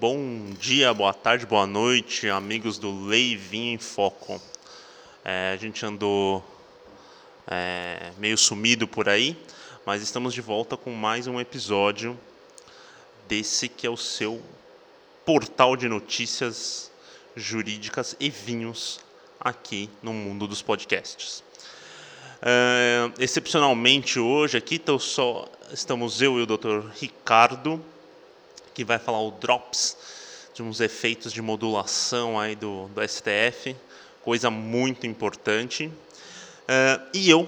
Bom 0.00 0.54
dia, 0.58 0.94
boa 0.94 1.12
tarde, 1.12 1.44
boa 1.44 1.66
noite, 1.66 2.26
amigos 2.26 2.78
do 2.78 3.04
Lei 3.04 3.36
Vinho 3.36 3.74
em 3.74 3.76
Foco. 3.76 4.40
É, 5.22 5.52
a 5.52 5.58
gente 5.58 5.84
andou 5.84 6.42
é, 7.46 8.10
meio 8.16 8.38
sumido 8.38 8.88
por 8.88 9.10
aí, 9.10 9.36
mas 9.84 10.00
estamos 10.00 10.32
de 10.32 10.40
volta 10.40 10.74
com 10.74 10.90
mais 10.90 11.26
um 11.26 11.38
episódio 11.38 12.18
desse 13.28 13.68
que 13.68 13.86
é 13.86 13.90
o 13.90 13.96
seu 13.98 14.40
portal 15.26 15.76
de 15.76 15.86
notícias 15.86 16.90
jurídicas 17.36 18.16
e 18.18 18.30
vinhos 18.30 19.00
aqui 19.38 19.90
no 20.02 20.14
mundo 20.14 20.46
dos 20.46 20.62
podcasts. 20.62 21.44
É, 22.40 23.12
excepcionalmente 23.18 24.18
hoje 24.18 24.56
aqui 24.56 24.76
então 24.76 24.98
só, 24.98 25.46
estamos 25.70 26.22
eu 26.22 26.38
e 26.38 26.42
o 26.44 26.46
Dr. 26.46 26.88
Ricardo, 26.98 27.84
que 28.80 28.84
vai 28.84 28.98
falar 28.98 29.20
o 29.20 29.30
Drops, 29.32 29.94
de 30.54 30.62
uns 30.62 30.80
efeitos 30.80 31.34
de 31.34 31.42
modulação 31.42 32.40
aí 32.40 32.56
do, 32.56 32.88
do 32.88 33.06
STF, 33.06 33.76
coisa 34.22 34.50
muito 34.50 35.06
importante. 35.06 35.92
É, 36.66 36.98
e 37.12 37.28
eu, 37.28 37.46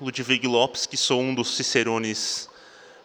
Ludwig 0.00 0.46
Lopes, 0.46 0.86
que 0.86 0.96
sou 0.96 1.20
um 1.20 1.34
dos 1.34 1.56
cicerones 1.56 2.48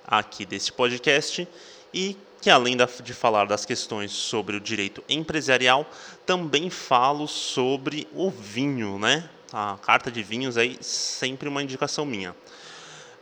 aqui 0.06 0.46
desse 0.46 0.72
podcast 0.72 1.48
e 1.92 2.16
que 2.40 2.52
além 2.52 2.78
de 3.04 3.14
falar 3.16 3.46
das 3.46 3.66
questões 3.66 4.12
sobre 4.12 4.58
o 4.58 4.62
direito 4.62 5.04
empresarial, 5.10 5.90
também 6.28 6.70
falo 6.70 7.28
sobre 7.28 8.08
o 8.14 8.30
vinho, 8.30 9.00
né? 9.00 9.28
A 9.52 9.80
carta 9.82 10.12
de 10.12 10.22
vinhos 10.22 10.60
aí 10.60 10.78
sempre 10.80 11.50
uma 11.50 11.64
indicação 11.64 12.06
minha. 12.06 12.36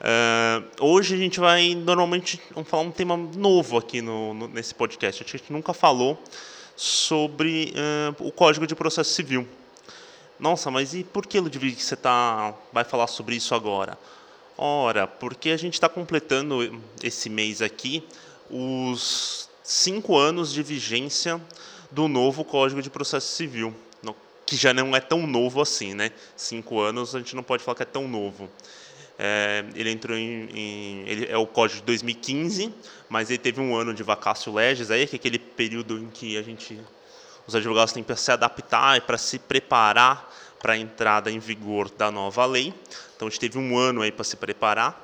Uh, 0.03 0.83
hoje 0.83 1.15
a 1.15 1.17
gente 1.17 1.39
vai 1.39 1.73
normalmente 1.75 2.37
vamos 2.51 2.69
falar 2.69 2.83
um 2.83 2.91
tema 2.91 3.15
novo 3.15 3.77
aqui 3.77 4.01
no, 4.01 4.33
no 4.33 4.47
nesse 4.49 4.75
podcast. 4.75 5.23
A 5.23 5.25
gente 5.25 5.51
nunca 5.51 5.73
falou 5.73 6.21
sobre 6.75 7.73
uh, 7.73 8.27
o 8.27 8.29
Código 8.29 8.67
de 8.67 8.75
Processo 8.75 9.11
Civil. 9.11 9.47
Nossa, 10.37 10.69
mas 10.69 10.93
e 10.93 11.05
por 11.05 11.25
que, 11.25 11.39
Ludwig, 11.39 11.81
você 11.81 11.95
tá, 11.95 12.53
vai 12.73 12.83
falar 12.83 13.07
sobre 13.07 13.35
isso 13.35 13.55
agora? 13.55 13.97
Ora, 14.57 15.07
porque 15.07 15.51
a 15.51 15.57
gente 15.57 15.75
está 15.75 15.87
completando 15.87 16.81
esse 17.01 17.29
mês 17.29 17.61
aqui 17.61 18.03
os 18.49 19.49
cinco 19.63 20.17
anos 20.17 20.51
de 20.51 20.61
vigência 20.61 21.41
do 21.89 22.09
novo 22.09 22.43
Código 22.43 22.81
de 22.81 22.89
Processo 22.89 23.35
Civil, 23.35 23.73
que 24.45 24.57
já 24.57 24.73
não 24.73 24.93
é 24.93 24.99
tão 24.99 25.25
novo 25.25 25.61
assim, 25.61 25.93
né? 25.93 26.11
Cinco 26.35 26.81
anos 26.81 27.15
a 27.15 27.19
gente 27.19 27.35
não 27.35 27.43
pode 27.43 27.63
falar 27.63 27.75
que 27.75 27.83
é 27.83 27.85
tão 27.85 28.07
novo. 28.07 28.49
É, 29.25 29.63
ele 29.73 29.89
entrou 29.89 30.17
em, 30.17 30.49
em, 30.53 31.07
ele 31.07 31.27
é 31.31 31.37
o 31.37 31.47
código 31.47 31.79
de 31.79 31.85
2015, 31.85 32.73
mas 33.07 33.29
ele 33.29 33.37
teve 33.37 33.61
um 33.61 33.73
ano 33.73 33.93
de 33.93 34.03
vacácio 34.03 34.53
legis 34.53 34.91
aí, 34.91 35.07
que 35.07 35.15
é 35.15 35.17
aquele 35.17 35.39
período 35.39 35.97
em 35.97 36.09
que 36.09 36.37
a 36.37 36.41
gente 36.41 36.77
os 37.47 37.55
advogados 37.55 37.93
têm 37.93 38.03
para 38.03 38.17
se 38.17 38.29
adaptar 38.33 38.97
e 38.97 39.01
para 39.01 39.17
se 39.17 39.39
preparar 39.39 40.29
para 40.59 40.73
a 40.73 40.77
entrada 40.77 41.31
em 41.31 41.39
vigor 41.39 41.89
da 41.89 42.11
nova 42.11 42.45
lei. 42.45 42.73
Então 43.15 43.29
a 43.29 43.31
gente 43.31 43.39
teve 43.39 43.57
um 43.57 43.77
ano 43.77 44.01
aí 44.01 44.11
para 44.11 44.25
se 44.25 44.35
preparar 44.35 45.01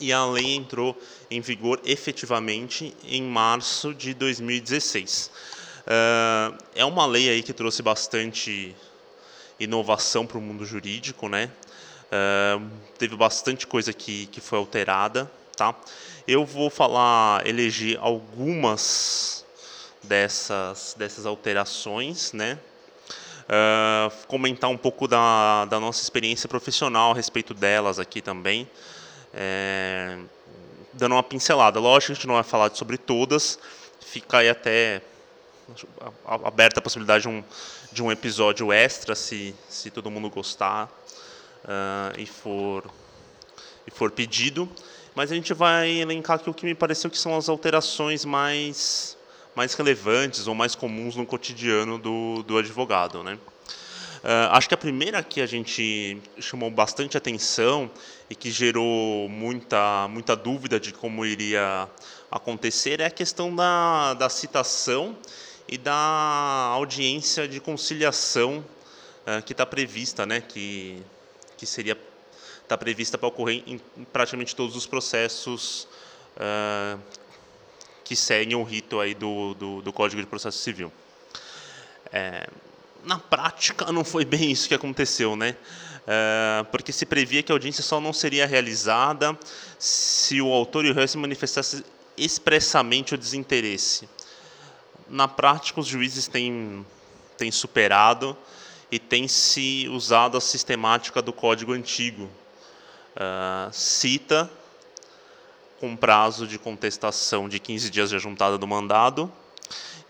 e 0.00 0.10
a 0.10 0.24
lei 0.24 0.54
entrou 0.54 0.98
em 1.30 1.42
vigor 1.42 1.78
efetivamente 1.84 2.96
em 3.04 3.22
março 3.22 3.92
de 3.92 4.14
2016. 4.14 5.30
Uh, 5.82 6.56
é 6.74 6.84
uma 6.84 7.04
lei 7.04 7.28
aí 7.28 7.42
que 7.42 7.52
trouxe 7.52 7.82
bastante 7.82 8.74
inovação 9.60 10.26
para 10.26 10.38
o 10.38 10.40
mundo 10.40 10.64
jurídico, 10.64 11.28
né? 11.28 11.50
Teve 12.98 13.16
bastante 13.16 13.66
coisa 13.66 13.92
que, 13.92 14.26
que 14.26 14.40
foi 14.40 14.58
alterada, 14.58 15.30
tá? 15.56 15.74
Eu 16.26 16.44
vou 16.44 16.70
falar, 16.70 17.46
eleger 17.46 17.98
algumas 18.00 19.44
dessas, 20.02 20.94
dessas 20.98 21.26
alterações, 21.26 22.32
né? 22.32 22.58
Uh, 23.44 24.26
comentar 24.26 24.68
um 24.68 24.76
pouco 24.76 25.08
da, 25.08 25.64
da 25.66 25.80
nossa 25.80 26.02
experiência 26.02 26.48
profissional 26.48 27.12
a 27.12 27.14
respeito 27.14 27.54
delas 27.54 27.98
aqui 27.98 28.20
também 28.20 28.68
é, 29.32 30.18
dando 30.92 31.14
uma 31.14 31.22
pincelada. 31.22 31.78
Lógico 31.78 32.06
que 32.06 32.12
a 32.12 32.14
gente 32.16 32.26
não 32.26 32.34
vai 32.34 32.42
falar 32.42 32.74
sobre 32.74 32.98
todas, 32.98 33.58
fica 34.00 34.38
aí 34.38 34.48
até 34.48 35.02
aberta 36.44 36.80
a 36.80 36.82
possibilidade 36.82 37.22
de 37.22 37.28
um, 37.28 37.44
de 37.92 38.02
um 38.02 38.10
episódio 38.10 38.72
extra, 38.72 39.14
se, 39.14 39.54
se 39.68 39.90
todo 39.90 40.10
mundo 40.10 40.30
gostar 40.30 40.90
uh, 41.68 42.18
e, 42.18 42.26
for, 42.26 42.90
e 43.86 43.90
for 43.90 44.10
pedido. 44.10 44.68
Mas 45.14 45.30
a 45.30 45.34
gente 45.34 45.52
vai 45.52 45.90
elencar 45.90 46.36
aqui 46.36 46.48
o 46.48 46.54
que 46.54 46.64
me 46.64 46.74
pareceu 46.74 47.10
que 47.10 47.18
são 47.18 47.36
as 47.36 47.48
alterações 47.48 48.24
mais, 48.24 49.16
mais 49.54 49.74
relevantes 49.74 50.46
ou 50.46 50.54
mais 50.54 50.74
comuns 50.74 51.14
no 51.14 51.26
cotidiano 51.26 51.98
do, 51.98 52.42
do 52.44 52.56
advogado. 52.56 53.22
Né? 53.22 53.38
Uh, 54.18 54.50
acho 54.52 54.68
que 54.68 54.74
a 54.74 54.78
primeira 54.78 55.22
que 55.22 55.40
a 55.40 55.46
gente 55.46 56.18
chamou 56.38 56.70
bastante 56.70 57.16
atenção 57.16 57.90
e 58.30 58.34
que 58.34 58.50
gerou 58.50 59.28
muita, 59.28 60.08
muita 60.08 60.34
dúvida 60.34 60.78
de 60.80 60.92
como 60.92 61.24
iria 61.24 61.88
acontecer 62.30 63.00
é 63.00 63.06
a 63.06 63.10
questão 63.10 63.54
da, 63.54 64.14
da 64.14 64.28
citação 64.28 65.16
e 65.68 65.76
da 65.76 65.94
audiência 66.72 67.46
de 67.46 67.60
conciliação 67.60 68.64
uh, 69.26 69.42
que 69.44 69.52
está 69.52 69.66
prevista, 69.66 70.24
né, 70.24 70.40
que, 70.40 71.02
que 71.58 71.66
seria 71.66 71.98
está 72.62 72.76
prevista 72.76 73.16
para 73.16 73.28
ocorrer 73.28 73.62
em 73.66 73.80
praticamente 74.12 74.54
todos 74.54 74.76
os 74.76 74.86
processos 74.86 75.88
uh, 76.36 77.00
que 78.04 78.14
seguem 78.14 78.54
o 78.54 78.62
rito 78.62 79.00
aí 79.00 79.14
do, 79.14 79.54
do, 79.54 79.82
do 79.82 79.92
Código 79.92 80.20
de 80.20 80.26
Processo 80.26 80.58
Civil. 80.58 80.92
É, 82.12 82.46
na 83.04 83.18
prática 83.18 83.90
não 83.90 84.04
foi 84.04 84.24
bem 84.24 84.50
isso 84.50 84.68
que 84.68 84.74
aconteceu, 84.74 85.34
né? 85.34 85.56
Uh, 86.04 86.64
porque 86.66 86.92
se 86.92 87.04
previa 87.04 87.42
que 87.42 87.50
a 87.50 87.54
audiência 87.54 87.82
só 87.82 88.00
não 88.00 88.12
seria 88.12 88.46
realizada 88.46 89.38
se 89.78 90.40
o 90.40 90.52
autor 90.52 90.84
e 90.84 90.90
o 90.90 90.94
réu 90.94 91.08
se 91.08 91.18
manifestassem 91.18 91.82
expressamente 92.16 93.14
o 93.14 93.18
desinteresse. 93.18 94.08
Na 95.08 95.26
prática, 95.28 95.80
os 95.80 95.86
juízes 95.86 96.28
têm, 96.28 96.84
têm 97.36 97.50
superado 97.50 98.36
e 98.90 98.98
têm 98.98 99.28
se 99.28 99.88
usado 99.90 100.36
a 100.36 100.40
sistemática 100.40 101.20
do 101.20 101.32
código 101.32 101.72
antigo. 101.72 102.28
Uh, 103.14 103.72
cita 103.72 104.50
com 105.80 105.96
prazo 105.96 106.46
de 106.46 106.58
contestação 106.58 107.48
de 107.48 107.58
15 107.58 107.90
dias 107.90 108.10
de 108.10 108.16
ajuntada 108.16 108.58
do 108.58 108.66
mandado, 108.66 109.30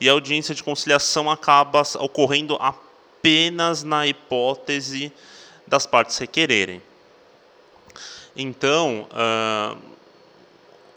e 0.00 0.08
a 0.08 0.12
audiência 0.12 0.54
de 0.54 0.62
conciliação 0.62 1.30
acaba 1.30 1.82
ocorrendo 1.98 2.56
apenas 2.56 3.82
na 3.82 4.06
hipótese 4.06 5.12
das 5.66 5.86
partes 5.86 6.16
requererem. 6.18 6.80
Então, 8.36 9.08
uh, 9.10 9.76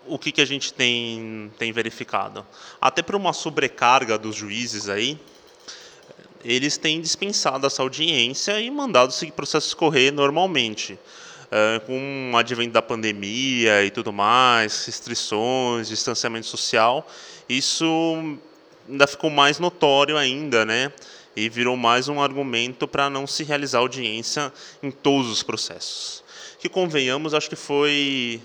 o 0.05 0.19
que, 0.19 0.31
que 0.31 0.41
a 0.41 0.45
gente 0.45 0.73
tem, 0.73 1.51
tem 1.57 1.71
verificado? 1.71 2.45
Até 2.79 3.01
por 3.01 3.15
uma 3.15 3.33
sobrecarga 3.33 4.17
dos 4.17 4.35
juízes 4.35 4.87
aí, 4.87 5.19
eles 6.43 6.77
têm 6.77 7.01
dispensado 7.01 7.65
essa 7.65 7.81
audiência 7.81 8.59
e 8.59 8.69
mandado 8.69 9.11
seguir 9.11 9.31
processos 9.31 9.73
correr 9.73 10.11
normalmente. 10.11 10.97
Uh, 11.51 11.85
com 11.85 12.31
o 12.33 12.37
advento 12.37 12.71
da 12.71 12.81
pandemia 12.81 13.83
e 13.83 13.91
tudo 13.91 14.13
mais, 14.13 14.85
restrições, 14.85 15.89
distanciamento 15.89 16.47
social, 16.47 17.05
isso 17.49 18.37
ainda 18.89 19.05
ficou 19.05 19.29
mais 19.29 19.59
notório 19.59 20.17
ainda, 20.17 20.65
né? 20.65 20.93
E 21.35 21.49
virou 21.49 21.75
mais 21.75 22.07
um 22.07 22.21
argumento 22.21 22.87
para 22.87 23.09
não 23.09 23.27
se 23.27 23.43
realizar 23.43 23.79
audiência 23.79 24.51
em 24.81 24.89
todos 24.89 25.29
os 25.29 25.43
processos. 25.43 26.23
Que 26.57 26.69
convenhamos, 26.69 27.33
acho 27.33 27.49
que 27.49 27.55
foi, 27.57 28.41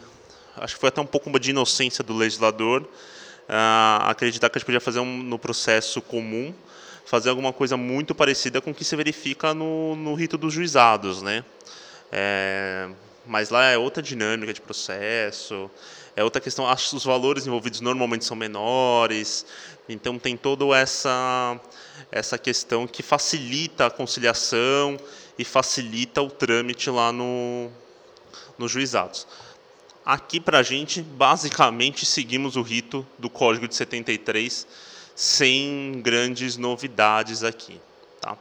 acho 0.56 0.74
que 0.74 0.80
foi 0.80 0.88
até 0.88 1.00
um 1.00 1.06
pouco 1.06 1.38
de 1.38 1.50
inocência 1.50 2.02
do 2.02 2.12
legislador 2.12 2.82
uh, 2.82 4.02
acreditar 4.02 4.48
que 4.50 4.58
a 4.58 4.60
gente 4.60 4.66
podia 4.66 4.80
fazer 4.80 4.98
um, 4.98 5.22
no 5.22 5.38
processo 5.38 6.02
comum 6.02 6.52
fazer 7.06 7.30
alguma 7.30 7.52
coisa 7.52 7.76
muito 7.76 8.14
parecida 8.14 8.60
com 8.60 8.72
o 8.72 8.74
que 8.74 8.84
se 8.84 8.94
verifica 8.96 9.54
no, 9.54 9.94
no 9.94 10.14
rito 10.14 10.36
dos 10.36 10.52
juizados, 10.52 11.22
né? 11.22 11.44
É, 12.12 12.88
mas 13.24 13.50
lá 13.50 13.64
é 13.64 13.78
outra 13.78 14.02
dinâmica 14.02 14.52
de 14.52 14.60
processo, 14.60 15.70
é 16.16 16.22
outra 16.22 16.40
questão. 16.40 16.68
Acho 16.68 16.96
os 16.96 17.04
valores 17.04 17.46
envolvidos 17.46 17.80
normalmente 17.80 18.24
são 18.24 18.36
menores, 18.36 19.46
então 19.88 20.18
tem 20.18 20.36
toda 20.36 20.64
essa 20.76 21.58
essa 22.10 22.36
questão 22.36 22.86
que 22.86 23.02
facilita 23.02 23.86
a 23.86 23.90
conciliação 23.90 24.98
e 25.38 25.44
facilita 25.44 26.20
o 26.22 26.30
trâmite 26.30 26.90
lá 26.90 27.12
no 27.12 27.70
nos 28.58 28.70
juizados. 28.70 29.26
Aqui 30.04 30.38
para 30.38 30.58
a 30.58 30.62
gente, 30.62 31.02
basicamente, 31.02 32.06
seguimos 32.06 32.56
o 32.56 32.62
rito 32.62 33.04
do 33.18 33.28
Código 33.28 33.66
de 33.66 33.74
73, 33.74 34.66
sem 35.16 36.00
grandes 36.02 36.58
novidades 36.58 37.42
aqui. 37.42 37.80
Tá? 38.20 38.36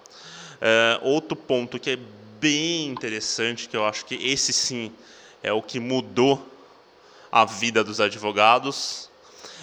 É, 0.61 0.99
outro 1.01 1.35
ponto 1.35 1.79
que 1.79 1.91
é 1.91 1.99
bem 2.39 2.87
interessante, 2.87 3.69
que 3.69 3.77
eu 3.77 3.85
acho 3.85 4.05
que 4.05 4.15
esse 4.15 4.51
sim 4.51 4.91
é 5.41 5.53
o 5.53 5.61
que 5.61 5.79
mudou 5.79 6.45
a 7.31 7.45
vida 7.45 7.83
dos 7.83 8.01
advogados, 8.01 9.09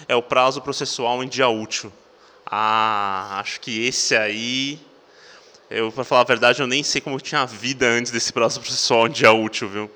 é 0.07 0.15
o 0.15 0.23
prazo 0.23 0.61
processual 0.61 1.23
em 1.23 1.27
dia 1.27 1.47
útil. 1.47 1.93
Ah, 2.45 3.39
acho 3.39 3.61
que 3.61 3.85
esse 3.85 4.15
aí. 4.15 4.79
Eu, 5.69 5.91
para 5.91 6.03
falar 6.03 6.21
a 6.21 6.25
verdade, 6.25 6.61
eu 6.61 6.67
nem 6.67 6.83
sei 6.83 6.99
como 6.99 7.19
tinha 7.19 7.45
vida 7.45 7.87
antes 7.87 8.11
desse 8.11 8.33
prazo 8.33 8.59
processual 8.59 9.07
em 9.07 9.11
dia 9.11 9.31
útil, 9.31 9.69
viu? 9.69 9.91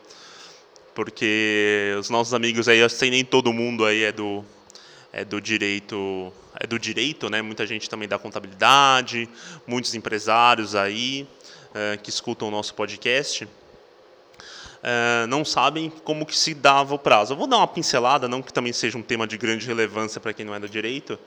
Porque 0.96 1.96
os 2.00 2.10
nossos 2.10 2.34
amigos 2.34 2.68
aí, 2.68 2.80
eu 2.80 2.90
sei 2.90 3.12
nem 3.12 3.24
todo 3.24 3.54
mundo 3.54 3.86
aí 3.86 4.04
é 4.04 4.12
do 4.12 4.44
é 5.14 5.24
do 5.24 5.42
direito, 5.42 6.32
do 6.66 6.80
direito, 6.80 7.30
né? 7.30 7.42
Muita 7.42 7.68
gente 7.68 7.90
também 7.90 8.08
da 8.08 8.18
contabilidade, 8.18 9.30
muitos 9.68 9.94
empresários 9.94 10.76
aí 10.76 11.28
é, 11.74 11.98
que 11.98 12.10
escutam 12.10 12.48
o 12.48 12.52
nosso 12.52 12.74
podcast. 12.74 13.48
É, 14.82 15.26
não 15.28 15.44
sabem 15.44 15.90
como 16.04 16.26
que 16.26 16.38
se 16.38 16.54
dava 16.54 16.96
o 16.96 17.00
prazo. 17.00 17.34
Eu 17.34 17.38
vou 17.38 17.48
dar 17.48 17.58
uma 17.58 17.68
pincelada, 17.68 18.28
não 18.28 18.42
que 18.42 18.54
também 18.54 18.74
seja 18.74 18.98
um 18.98 19.02
tema 19.02 19.28
de 19.28 19.38
grande 19.38 19.66
relevância 19.68 20.20
para 20.20 20.34
quem 20.34 20.46
não 20.46 20.56
é 20.56 20.60
do 20.60 20.70
direito, 20.70 21.20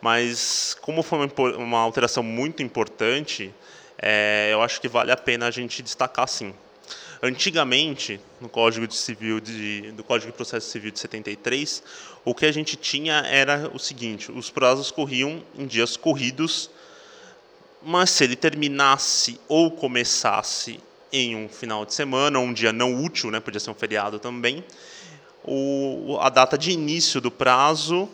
mas 0.00 0.76
como 0.80 1.02
foi 1.02 1.18
uma, 1.18 1.56
uma 1.56 1.78
alteração 1.78 2.22
muito 2.22 2.62
importante, 2.62 3.52
é, 3.98 4.50
eu 4.52 4.60
acho 4.62 4.80
que 4.80 4.88
vale 4.88 5.10
a 5.10 5.16
pena 5.16 5.46
a 5.46 5.50
gente 5.50 5.82
destacar 5.82 6.28
sim. 6.28 6.54
Antigamente, 7.22 8.20
no 8.40 8.48
Código 8.48 8.86
de 8.86 8.94
Civil 8.94 9.40
de, 9.40 9.92
do 9.92 10.04
Código 10.04 10.30
de 10.30 10.36
Processo 10.36 10.68
Civil 10.70 10.90
de 10.90 10.98
73, 10.98 11.82
o 12.24 12.34
que 12.34 12.44
a 12.44 12.52
gente 12.52 12.76
tinha 12.76 13.24
era 13.26 13.70
o 13.72 13.78
seguinte: 13.78 14.30
os 14.30 14.50
prazos 14.50 14.90
corriam 14.90 15.42
em 15.58 15.66
dias 15.66 15.96
corridos, 15.96 16.70
mas 17.82 18.10
se 18.10 18.24
ele 18.24 18.36
terminasse 18.36 19.40
ou 19.48 19.70
começasse 19.70 20.78
em 21.12 21.34
um 21.34 21.48
final 21.48 21.86
de 21.86 21.94
semana, 21.94 22.38
ou 22.38 22.44
um 22.44 22.52
dia 22.52 22.72
não 22.72 23.02
útil, 23.02 23.30
né, 23.30 23.40
podia 23.40 23.60
ser 23.60 23.70
um 23.70 23.74
feriado 23.74 24.18
também, 24.18 24.62
o, 25.42 26.18
a 26.20 26.28
data 26.28 26.58
de 26.58 26.70
início 26.72 27.20
do 27.20 27.30
prazo 27.30 28.08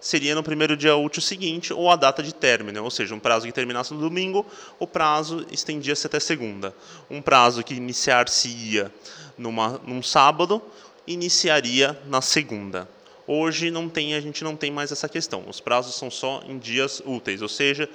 seria 0.00 0.34
no 0.34 0.42
primeiro 0.42 0.76
dia 0.76 0.96
útil 0.96 1.22
seguinte 1.22 1.72
ou 1.72 1.90
a 1.90 1.96
data 1.96 2.22
de 2.22 2.34
término, 2.34 2.82
ou 2.82 2.90
seja, 2.90 3.14
um 3.14 3.18
prazo 3.18 3.46
que 3.46 3.52
terminasse 3.52 3.92
no 3.92 4.00
domingo, 4.00 4.46
o 4.78 4.86
prazo 4.86 5.46
estendia-se 5.50 6.06
até 6.06 6.20
segunda. 6.20 6.74
Um 7.10 7.20
prazo 7.20 7.62
que 7.62 7.74
iniciar-se-ia 7.74 8.92
num 9.36 10.02
sábado, 10.02 10.62
iniciaria 11.06 11.98
na 12.06 12.20
segunda. 12.20 12.88
Hoje 13.26 13.70
não 13.70 13.88
tem, 13.88 14.14
a 14.14 14.20
gente 14.20 14.44
não 14.44 14.54
tem 14.54 14.70
mais 14.70 14.92
essa 14.92 15.08
questão. 15.08 15.44
Os 15.48 15.60
prazos 15.60 15.96
são 15.96 16.10
só 16.10 16.42
em 16.46 16.58
dias 16.58 17.02
úteis, 17.04 17.42
ou 17.42 17.48
seja, 17.48 17.88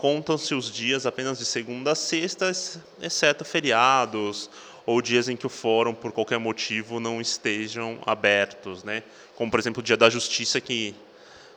contam-se 0.00 0.54
os 0.54 0.70
dias 0.70 1.04
apenas 1.06 1.38
de 1.38 1.44
segunda 1.44 1.92
a 1.92 1.94
sexta, 1.94 2.52
exceto 3.02 3.44
feriados 3.44 4.48
ou 4.88 5.02
dias 5.02 5.28
em 5.28 5.36
que 5.36 5.44
o 5.44 5.50
fórum, 5.50 5.92
por 5.92 6.12
qualquer 6.12 6.38
motivo, 6.38 6.98
não 6.98 7.20
estejam 7.20 7.98
abertos, 8.06 8.82
né? 8.82 9.02
Como, 9.36 9.50
por 9.50 9.60
exemplo, 9.60 9.80
o 9.80 9.82
Dia 9.82 9.98
da 9.98 10.08
Justiça, 10.08 10.62
que 10.62 10.94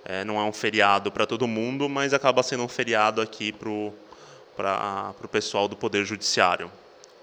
é, 0.04 0.26
não 0.26 0.38
é 0.38 0.44
um 0.44 0.52
feriado 0.52 1.10
para 1.14 1.26
todo 1.26 1.48
mundo, 1.48 1.88
mas 1.88 2.14
acaba 2.14 2.44
sendo 2.44 2.64
um 2.64 2.68
feriado 2.68 3.22
aqui 3.22 3.54
para 3.54 3.70
o 3.70 3.94
pessoal 5.32 5.70
do 5.70 5.78
Poder 5.78 6.04
Judiciário. 6.04 6.70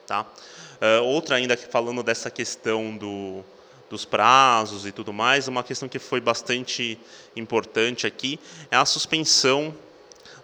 Tá? 0.07 0.23
Uh, 0.23 1.05
outra 1.05 1.37
ainda 1.37 1.55
falando 1.59 2.03
dessa 2.03 2.31
questão 2.31 2.97
do, 2.97 3.45
dos 3.91 4.07
prazos 4.07 4.87
e 4.87 4.93
tudo 4.93 5.13
mais, 5.13 5.47
uma 5.47 5.63
questão 5.63 5.91
que 5.91 5.99
foi 5.99 6.23
bastante 6.23 6.99
importante 7.37 8.07
aqui 8.07 8.41
é 8.71 8.79
a 8.79 8.87
suspensão 8.87 9.75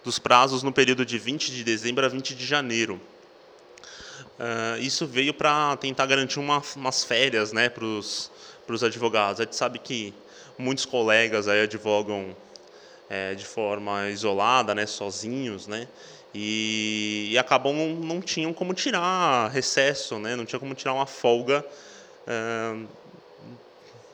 dos 0.05 0.19
prazos 0.19 0.63
no 0.63 0.73
período 0.73 1.07
de 1.07 1.19
20 1.19 1.51
de 1.51 1.65
dezembro 1.65 2.05
a 2.05 2.09
20 2.11 2.35
de 2.35 2.45
janeiro. 2.45 3.01
Uh, 4.39 4.81
isso 4.81 5.07
veio 5.07 5.33
para 5.33 5.77
tentar 5.77 6.07
garantir 6.07 6.41
uma, 6.41 6.61
umas 6.75 7.05
férias 7.05 7.53
né, 7.53 7.69
para 7.69 7.85
os 7.85 8.31
advogados. 8.83 9.41
A 9.41 9.45
gente 9.45 9.55
sabe 9.55 9.79
que 9.79 10.13
muitos 10.59 10.85
colegas 10.85 11.47
aí 11.49 11.63
advogam 11.63 12.35
é, 13.09 13.35
de 13.35 13.45
forma 13.45 14.09
isolada, 14.09 14.75
né, 14.75 14.87
sozinhos, 14.87 15.67
né, 15.67 15.87
e, 16.35 17.29
e 17.31 17.39
acabam 17.39 17.75
não, 18.01 18.21
tinham 18.21 18.53
como 18.53 18.75
tirar 18.75 19.51
recesso, 19.51 20.19
né, 20.19 20.35
não 20.35 20.45
tinha 20.45 20.59
como 20.59 20.75
tirar 20.75 20.95
uma 20.95 21.07
folga 21.07 21.65
é, 22.27 22.77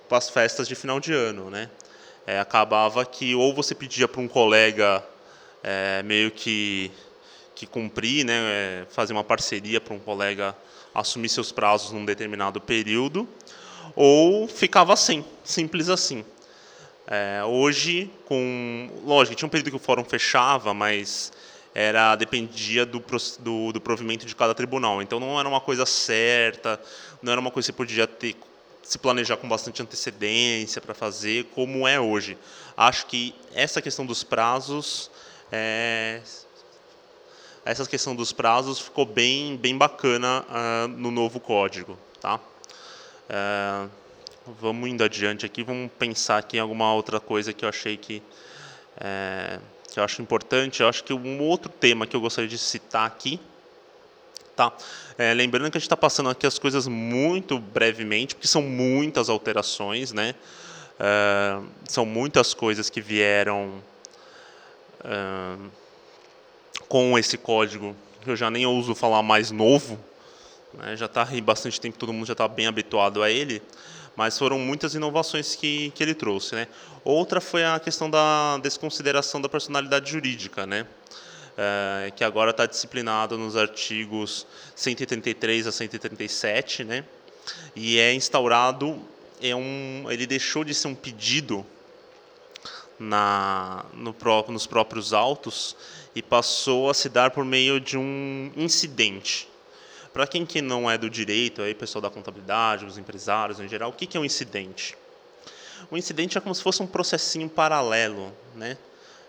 para 0.09 0.19
as 0.19 0.29
festas 0.29 0.69
de 0.69 0.75
final 0.75 1.01
de 1.01 1.13
ano, 1.13 1.51
né. 1.51 1.71
É, 2.27 2.39
acabava 2.39 3.05
que 3.05 3.35
ou 3.35 3.55
você 3.55 3.75
pedia 3.75 4.07
para 4.07 4.21
um 4.21 4.29
colega 4.29 5.03
é, 5.63 6.03
meio 6.03 6.31
que 6.31 6.91
que 7.61 7.67
cumprir, 7.67 8.25
né, 8.25 8.35
é, 8.35 8.87
fazer 8.89 9.13
uma 9.13 9.23
parceria 9.23 9.81
para 9.81 9.93
um 9.93 9.99
colega 9.99 10.57
assumir 10.95 11.29
seus 11.29 11.53
prazos 11.53 11.93
num 11.93 12.07
determinado 12.07 12.59
período, 12.59 13.29
ou 13.95 14.49
ficava 14.49 14.97
sem, 14.97 15.25
simples 15.45 15.91
assim. 15.91 16.25
É, 17.07 17.43
hoje, 17.45 18.11
com 18.25 18.89
lógico, 19.05 19.37
tinha 19.37 19.47
um 19.47 19.51
período 19.51 19.71
que 19.71 19.77
o 19.77 19.81
fórum 19.81 20.05
fechava, 20.05 20.73
mas 20.73 21.33
era 21.75 22.17
dependia 22.17 22.87
do, 22.87 23.05
do, 23.41 23.73
do 23.73 23.81
provimento 23.81 24.25
de 24.25 24.35
cada 24.35 24.55
tribunal. 24.55 25.03
Então 25.03 25.21
não 25.21 25.39
era 25.39 25.49
uma 25.49 25.61
coisa 25.61 25.85
certa, 25.85 26.81
não 27.23 27.31
era 27.31 27.41
uma 27.41 27.51
coisa 27.51 27.67
que 27.67 27.73
você 27.73 27.77
podia 27.77 28.07
ter 28.07 28.37
se 28.83 28.99
planejar 28.99 29.37
com 29.37 29.49
bastante 29.49 29.83
antecedência 29.83 30.81
para 30.81 30.95
fazer, 30.95 31.45
como 31.55 31.87
é 31.87 32.01
hoje. 32.01 32.39
Acho 32.77 33.07
que 33.07 33.35
essa 33.55 33.83
questão 33.83 34.07
dos 34.07 34.25
prazos 34.25 35.11
é, 35.53 36.21
essa 37.65 37.87
questão 37.87 38.15
dos 38.15 38.33
prazos 38.33 38.79
ficou 38.79 39.05
bem, 39.05 39.57
bem 39.57 39.77
bacana 39.77 40.45
uh, 40.49 40.89
no 40.89 41.11
novo 41.11 41.39
código. 41.39 41.99
Tá? 42.21 42.37
Uh, 42.37 43.91
vamos 44.61 44.89
indo 44.89 45.05
adiante 45.05 45.45
aqui, 45.45 45.63
vamos 45.63 45.91
pensar 45.99 46.39
aqui 46.39 46.57
em 46.57 46.61
alguma 46.61 46.93
outra 46.95 47.21
coisa 47.21 47.53
que 47.53 47.65
eu 47.65 47.69
achei 47.69 47.97
que, 47.97 48.23
é, 48.99 49.61
que 49.91 50.01
eu 50.01 50.05
acho 50.05 50.23
importante. 50.23 50.81
Eu 50.81 50.89
acho 50.89 51.05
que 51.05 51.13
um 51.13 51.43
outro 51.43 51.71
tema 51.71 52.07
que 52.07 52.17
eu 52.17 52.21
gostaria 52.21 52.49
de 52.49 52.59
citar 52.59 53.07
aqui, 53.07 53.39
tá? 54.57 54.73
É, 55.19 55.35
lembrando 55.35 55.71
que 55.71 55.77
a 55.77 55.81
gente 55.81 55.87
está 55.87 55.97
passando 55.97 56.31
aqui 56.31 56.47
as 56.47 56.59
coisas 56.59 56.89
muito 56.89 57.59
brevemente, 57.59 58.35
porque 58.35 58.49
são 58.49 58.63
muitas 58.63 59.29
alterações, 59.29 60.13
né? 60.13 60.35
É, 60.99 61.61
são 61.89 62.05
muitas 62.05 62.55
coisas 62.55 62.91
que 62.91 63.01
vieram 63.01 63.83
com 66.89 67.19
esse 67.19 67.39
código, 67.39 67.95
eu 68.27 68.37
já 68.37 68.51
nem 68.51 68.67
ouso 68.67 68.95
falar 68.95 69.23
mais 69.23 69.51
novo, 69.51 69.99
né, 70.75 70.97
já 70.97 71.07
está 71.07 71.27
aí 71.29 71.41
bastante 71.41 71.81
tempo, 71.81 71.99
todo 71.99 72.13
mundo 72.13 72.27
já 72.27 72.33
está 72.33 72.47
bem 72.47 72.67
habituado 72.67 73.23
a 73.23 73.31
ele, 73.31 73.63
mas 74.17 74.39
foram 74.39 74.59
muitas 74.59 74.95
inovações 74.95 75.55
que, 75.55 75.91
que 75.95 76.03
ele 76.03 76.15
trouxe. 76.15 76.55
Né. 76.55 76.69
Outra 77.05 77.41
foi 77.41 77.65
a 77.65 77.79
questão 77.79 78.11
da 78.11 78.59
desconsideração 78.59 79.41
da 79.41 79.49
personalidade 79.49 80.11
jurídica, 80.11 80.67
né, 80.67 80.87
é, 81.57 82.11
que 82.15 82.25
agora 82.25 82.51
está 82.51 82.67
disciplinado 82.67 83.37
nos 83.37 83.57
artigos 83.57 84.47
133 84.75 85.67
a 85.67 85.73
137, 85.73 86.85
né, 86.85 87.05
e 87.75 87.99
é 87.99 88.13
instaurado, 88.15 89.01
é 89.41 89.55
um, 89.55 90.07
ele 90.11 90.27
deixou 90.27 90.65
de 90.65 90.75
ser 90.75 90.89
um 90.89 90.95
pedido 90.95 91.65
na, 93.01 93.87
no, 93.95 94.15
nos 94.49 94.67
próprios 94.67 95.15
autos 95.15 95.75
e 96.15 96.23
passou 96.23 96.91
a 96.91 96.95
se 96.95 97.09
dar 97.09 97.31
por 97.31 97.45
meio 97.45 97.81
de 97.81 97.97
um 97.97 98.53
incidente. 98.57 99.49
Para 100.13 100.27
quem 100.27 100.45
que 100.45 100.61
não 100.61 100.91
é 100.91 100.99
do 100.99 101.09
direito, 101.09 101.63
aí 101.63 101.75
pessoal 101.75 102.03
da 102.03 102.11
contabilidade, 102.11 102.85
os 102.85 102.99
empresários 102.99 103.61
em 103.61 103.69
geral, 103.69 103.91
o 103.91 103.93
que, 103.93 104.07
que 104.07 104.17
é 104.17 104.21
um 104.21 104.25
incidente? 104.25 104.97
O 105.91 105.97
incidente 105.97 106.37
é 106.37 106.41
como 106.41 106.55
se 106.55 106.63
fosse 106.63 106.83
um 106.83 106.87
processinho 106.87 107.49
paralelo, 107.49 108.33
né? 108.55 108.77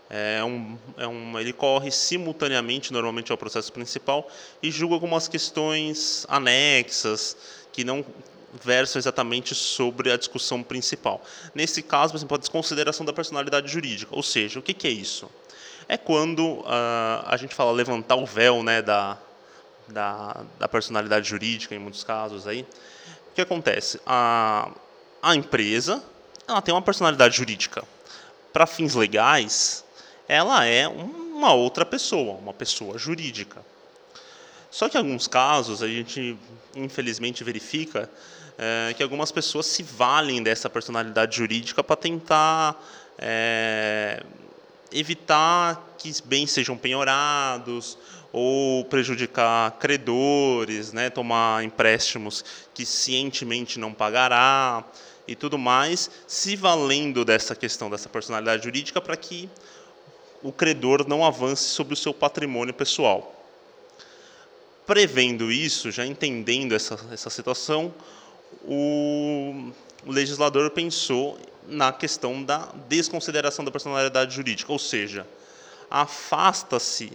É 0.09 0.43
um, 0.43 0.77
é 0.97 1.07
um, 1.07 1.39
ele 1.39 1.53
corre 1.53 1.89
simultaneamente, 1.89 2.91
normalmente, 2.91 3.31
ao 3.31 3.37
processo 3.37 3.71
principal 3.71 4.29
e 4.61 4.69
julga 4.69 4.93
algumas 4.93 5.29
questões 5.29 6.25
anexas 6.27 7.37
que 7.71 7.85
não 7.85 8.05
versam 8.61 8.99
exatamente 8.99 9.55
sobre 9.55 10.11
a 10.11 10.17
discussão 10.17 10.61
principal. 10.61 11.23
Nesse 11.55 11.81
caso, 11.81 12.11
por 12.11 12.17
exemplo, 12.17 12.35
a 12.35 12.39
desconsideração 12.39 13.05
da 13.05 13.13
personalidade 13.13 13.71
jurídica. 13.71 14.13
Ou 14.13 14.21
seja, 14.21 14.59
o 14.59 14.61
que, 14.61 14.73
que 14.73 14.85
é 14.85 14.91
isso? 14.91 15.29
É 15.91 15.97
quando 15.97 16.59
uh, 16.59 16.63
a 17.25 17.35
gente 17.35 17.53
fala 17.53 17.69
levantar 17.73 18.15
o 18.15 18.25
véu 18.25 18.63
né, 18.63 18.81
da, 18.81 19.17
da, 19.89 20.45
da, 20.57 20.65
personalidade 20.69 21.27
jurídica, 21.27 21.75
em 21.75 21.79
muitos 21.79 22.01
casos. 22.01 22.47
Aí. 22.47 22.61
O 23.29 23.35
que 23.35 23.41
acontece? 23.41 23.99
A, 24.05 24.71
a 25.21 25.35
empresa 25.35 26.01
ela 26.47 26.61
tem 26.61 26.73
uma 26.73 26.81
personalidade 26.81 27.35
jurídica. 27.35 27.83
Para 28.53 28.65
fins 28.65 28.95
legais, 28.95 29.83
ela 30.29 30.65
é 30.65 30.87
uma 30.87 31.51
outra 31.51 31.85
pessoa, 31.85 32.37
uma 32.37 32.53
pessoa 32.53 32.97
jurídica. 32.97 33.61
Só 34.69 34.87
que 34.87 34.95
em 34.97 35.01
alguns 35.01 35.27
casos 35.27 35.83
a 35.83 35.89
gente 35.89 36.37
infelizmente 36.73 37.43
verifica 37.43 38.09
é, 38.57 38.93
que 38.93 39.03
algumas 39.03 39.29
pessoas 39.29 39.65
se 39.65 39.83
valem 39.83 40.41
dessa 40.41 40.69
personalidade 40.69 41.35
jurídica 41.35 41.83
para 41.83 41.97
tentar 41.97 42.81
é, 43.19 44.23
evitar 44.91 45.95
que 45.97 46.11
bens 46.23 46.51
sejam 46.51 46.77
penhorados 46.77 47.97
ou 48.31 48.85
prejudicar 48.85 49.71
credores, 49.71 50.93
né, 50.93 51.09
tomar 51.09 51.63
empréstimos 51.63 52.43
que 52.73 52.85
cientemente 52.85 53.79
não 53.79 53.93
pagará. 53.93 54.83
e 55.27 55.35
tudo 55.35 55.57
mais, 55.57 56.09
se 56.27 56.55
valendo 56.55 57.23
dessa 57.23 57.55
questão 57.55 57.89
dessa 57.89 58.09
personalidade 58.09 58.63
jurídica 58.63 58.99
para 58.99 59.15
que 59.15 59.47
o 60.43 60.51
credor 60.51 61.07
não 61.07 61.23
avance 61.23 61.63
sobre 61.63 61.93
o 61.93 61.97
seu 61.97 62.13
patrimônio 62.13 62.73
pessoal. 62.73 63.33
Prevendo 64.85 65.51
isso, 65.51 65.91
já 65.91 66.05
entendendo 66.05 66.73
essa, 66.73 66.99
essa 67.11 67.29
situação, 67.29 67.93
o, 68.65 69.71
o 70.05 70.11
legislador 70.11 70.69
pensou 70.71 71.37
na 71.67 71.91
questão 71.91 72.43
da 72.43 72.69
desconsideração 72.87 73.63
da 73.63 73.71
personalidade 73.71 74.35
jurídica, 74.35 74.71
ou 74.71 74.79
seja, 74.79 75.27
afasta-se 75.89 77.11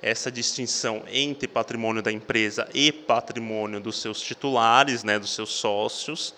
essa 0.00 0.30
distinção 0.30 1.02
entre 1.10 1.48
patrimônio 1.48 2.02
da 2.02 2.12
empresa 2.12 2.68
e 2.72 2.92
patrimônio 2.92 3.80
dos 3.80 4.00
seus 4.00 4.20
titulares, 4.20 5.02
né, 5.02 5.18
dos 5.18 5.34
seus 5.34 5.50
sócios, 5.50 6.32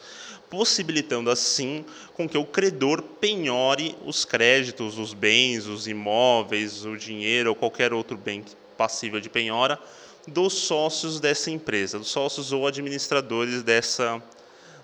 possibilitando 0.49 1.31
assim 1.31 1.85
com 2.15 2.29
que 2.29 2.39
o 2.39 2.45
credor 2.45 3.03
penhore 3.03 3.97
os 4.05 4.25
créditos, 4.25 4.99
os 4.99 5.13
bens, 5.13 5.67
os 5.67 5.87
imóveis, 5.87 6.85
o 6.85 6.97
dinheiro 6.97 7.51
ou 7.51 7.55
qualquer 7.55 7.93
outro 7.93 8.17
bem 8.17 8.45
passível 8.77 9.21
de 9.21 9.29
penhora 9.29 9.79
dos 10.27 10.55
sócios 10.55 11.21
dessa 11.21 11.51
empresa, 11.51 11.99
dos 11.99 12.09
sócios 12.09 12.53
ou 12.53 12.67
administradores 12.67 13.63
dessa, 13.63 14.23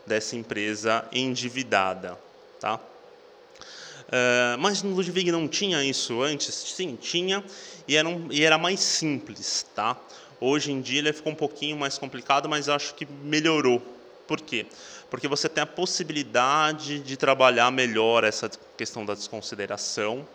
dessa 0.07 0.37
empresa 0.37 1.07
endividada. 1.13 2.19
Tá? 2.61 2.77
Uh, 2.77 4.59
mas 4.59 4.83
no 4.83 4.95
Ludwig 4.95 5.33
não 5.33 5.49
tinha 5.49 5.83
isso 5.85 6.23
antes? 6.23 6.55
Sim, 6.55 6.97
tinha, 7.01 7.45
e 7.89 7.97
era, 7.97 8.09
um, 8.09 8.29
e 8.31 8.43
era 8.45 8.57
mais 8.57 8.81
simples. 8.81 9.67
Tá? 9.75 9.97
Hoje 10.41 10.71
em 10.71 10.81
dia 10.81 11.01
ele 11.01 11.13
ficou 11.13 11.33
um 11.33 11.37
pouquinho 11.37 11.77
mais 11.77 11.99
complicado, 11.99 12.49
mas 12.49 12.69
acho 12.69 12.95
que 12.95 13.07
melhorou. 13.25 13.83
Por 14.27 14.41
quê? 14.41 14.67
Porque 15.11 15.29
você 15.29 15.49
tem 15.49 15.63
a 15.63 15.67
possibilidade 15.67 16.99
de 16.99 17.17
trabalhar 17.17 17.71
melhor 17.71 18.25
essa 18.25 18.51
questão 18.77 19.05
da 19.05 19.15
desconsideração 19.15 20.27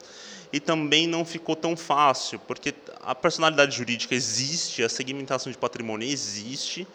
e 0.52 0.60
também 0.60 1.08
não 1.08 1.26
ficou 1.26 1.56
tão 1.56 1.78
fácil, 1.78 2.40
porque 2.40 2.74
a 3.02 3.16
personalidade 3.16 3.76
jurídica 3.76 4.14
existe, 4.16 4.84
a 4.84 4.90
segmentação 4.90 5.52
de 5.52 5.58
patrimônio 5.58 6.08
existe 6.08 6.88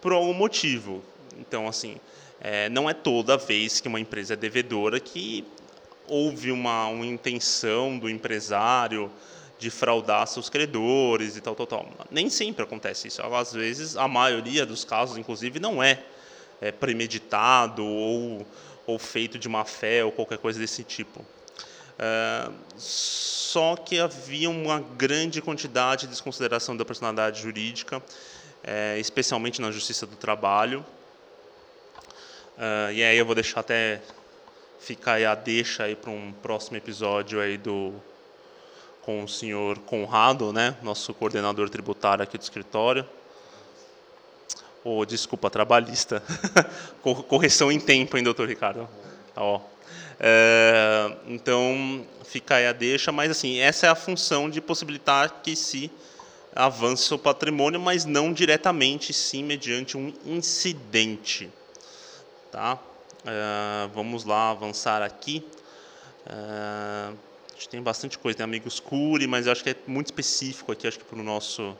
por 0.00 0.12
algum 0.12 0.34
motivo. 0.34 1.02
Então, 1.38 1.68
assim, 1.68 1.96
é, 2.40 2.68
não 2.68 2.88
é 2.88 2.94
toda 2.94 3.36
vez 3.36 3.80
que 3.80 3.88
uma 3.88 4.00
empresa 4.00 4.34
é 4.34 4.36
devedora 4.36 5.00
que 5.00 5.44
houve 6.06 6.50
uma, 6.50 6.86
uma 6.86 7.06
intenção 7.06 7.98
do 7.98 8.08
empresário 8.08 9.10
de 9.58 9.70
fraudar 9.70 10.26
seus 10.26 10.48
credores 10.48 11.36
e 11.36 11.40
tal, 11.40 11.54
tal, 11.54 11.66
tal. 11.66 11.88
Nem 12.10 12.30
sempre 12.30 12.62
acontece 12.62 13.08
isso. 13.08 13.20
Às 13.22 13.52
vezes, 13.52 13.96
a 13.96 14.06
maioria 14.06 14.64
dos 14.64 14.84
casos, 14.84 15.18
inclusive, 15.18 15.58
não 15.58 15.82
é, 15.82 16.02
é 16.60 16.70
premeditado 16.70 17.84
ou, 17.84 18.46
ou 18.86 18.98
feito 18.98 19.38
de 19.38 19.48
má 19.48 19.64
fé 19.64 20.04
ou 20.04 20.12
qualquer 20.12 20.38
coisa 20.38 20.58
desse 20.58 20.84
tipo. 20.84 21.24
É, 21.98 22.48
só 22.76 23.74
que 23.76 23.98
havia 23.98 24.48
uma 24.48 24.78
grande 24.78 25.42
quantidade 25.42 26.02
de 26.02 26.08
desconsideração 26.08 26.76
da 26.76 26.84
personalidade 26.84 27.42
jurídica, 27.42 28.00
é, 28.62 28.96
especialmente 28.98 29.60
na 29.60 29.72
justiça 29.72 30.06
do 30.06 30.14
trabalho. 30.14 30.86
É, 32.58 32.92
e 32.92 33.04
aí 33.04 33.16
eu 33.16 33.24
vou 33.24 33.36
deixar 33.36 33.60
até 33.60 34.00
ficar 34.80 35.14
aí 35.14 35.24
a 35.24 35.34
deixa 35.36 35.84
aí 35.84 35.94
para 35.94 36.10
um 36.10 36.32
próximo 36.42 36.76
episódio 36.76 37.40
aí 37.40 37.56
do 37.56 37.94
com 39.02 39.22
o 39.24 39.28
senhor 39.28 39.78
Conrado, 39.78 40.52
né, 40.52 40.76
nosso 40.82 41.14
coordenador 41.14 41.70
tributário 41.70 42.22
aqui 42.22 42.36
do 42.36 42.42
escritório. 42.42 43.06
Ou 44.84 45.00
oh, 45.00 45.06
desculpa, 45.06 45.48
trabalhista. 45.48 46.22
Correção 47.28 47.72
em 47.72 47.80
tempo, 47.80 48.16
hein, 48.16 48.22
doutor 48.22 48.48
Ricardo? 48.48 48.88
Ó. 49.36 49.60
É, 50.20 51.16
então, 51.26 52.06
fica 52.24 52.56
aí 52.56 52.66
a 52.66 52.72
deixa, 52.72 53.10
mas 53.10 53.30
assim, 53.30 53.58
essa 53.58 53.86
é 53.86 53.88
a 53.88 53.94
função 53.94 54.50
de 54.50 54.60
possibilitar 54.60 55.40
que 55.42 55.56
se 55.56 55.90
avance 56.54 57.12
o 57.14 57.18
patrimônio, 57.18 57.80
mas 57.80 58.04
não 58.04 58.32
diretamente, 58.32 59.12
sim 59.12 59.42
mediante 59.42 59.96
um 59.96 60.12
incidente. 60.26 61.50
Tá? 62.50 62.78
É, 63.24 63.88
vamos 63.94 64.24
lá 64.24 64.50
avançar 64.50 65.02
aqui. 65.02 65.46
É, 66.26 66.32
a 66.32 67.54
gente 67.54 67.68
tem 67.68 67.82
bastante 67.82 68.18
coisa, 68.18 68.38
tem 68.38 68.44
amigos 68.44 68.80
Curi, 68.80 69.26
mas 69.26 69.46
eu 69.46 69.52
acho 69.52 69.62
que 69.62 69.70
é 69.70 69.76
muito 69.86 70.06
específico 70.06 70.72
aqui, 70.72 70.86
acho 70.86 70.98
que 70.98 71.04
para 71.04 71.18
o 71.18 71.22
nosso, 71.22 71.76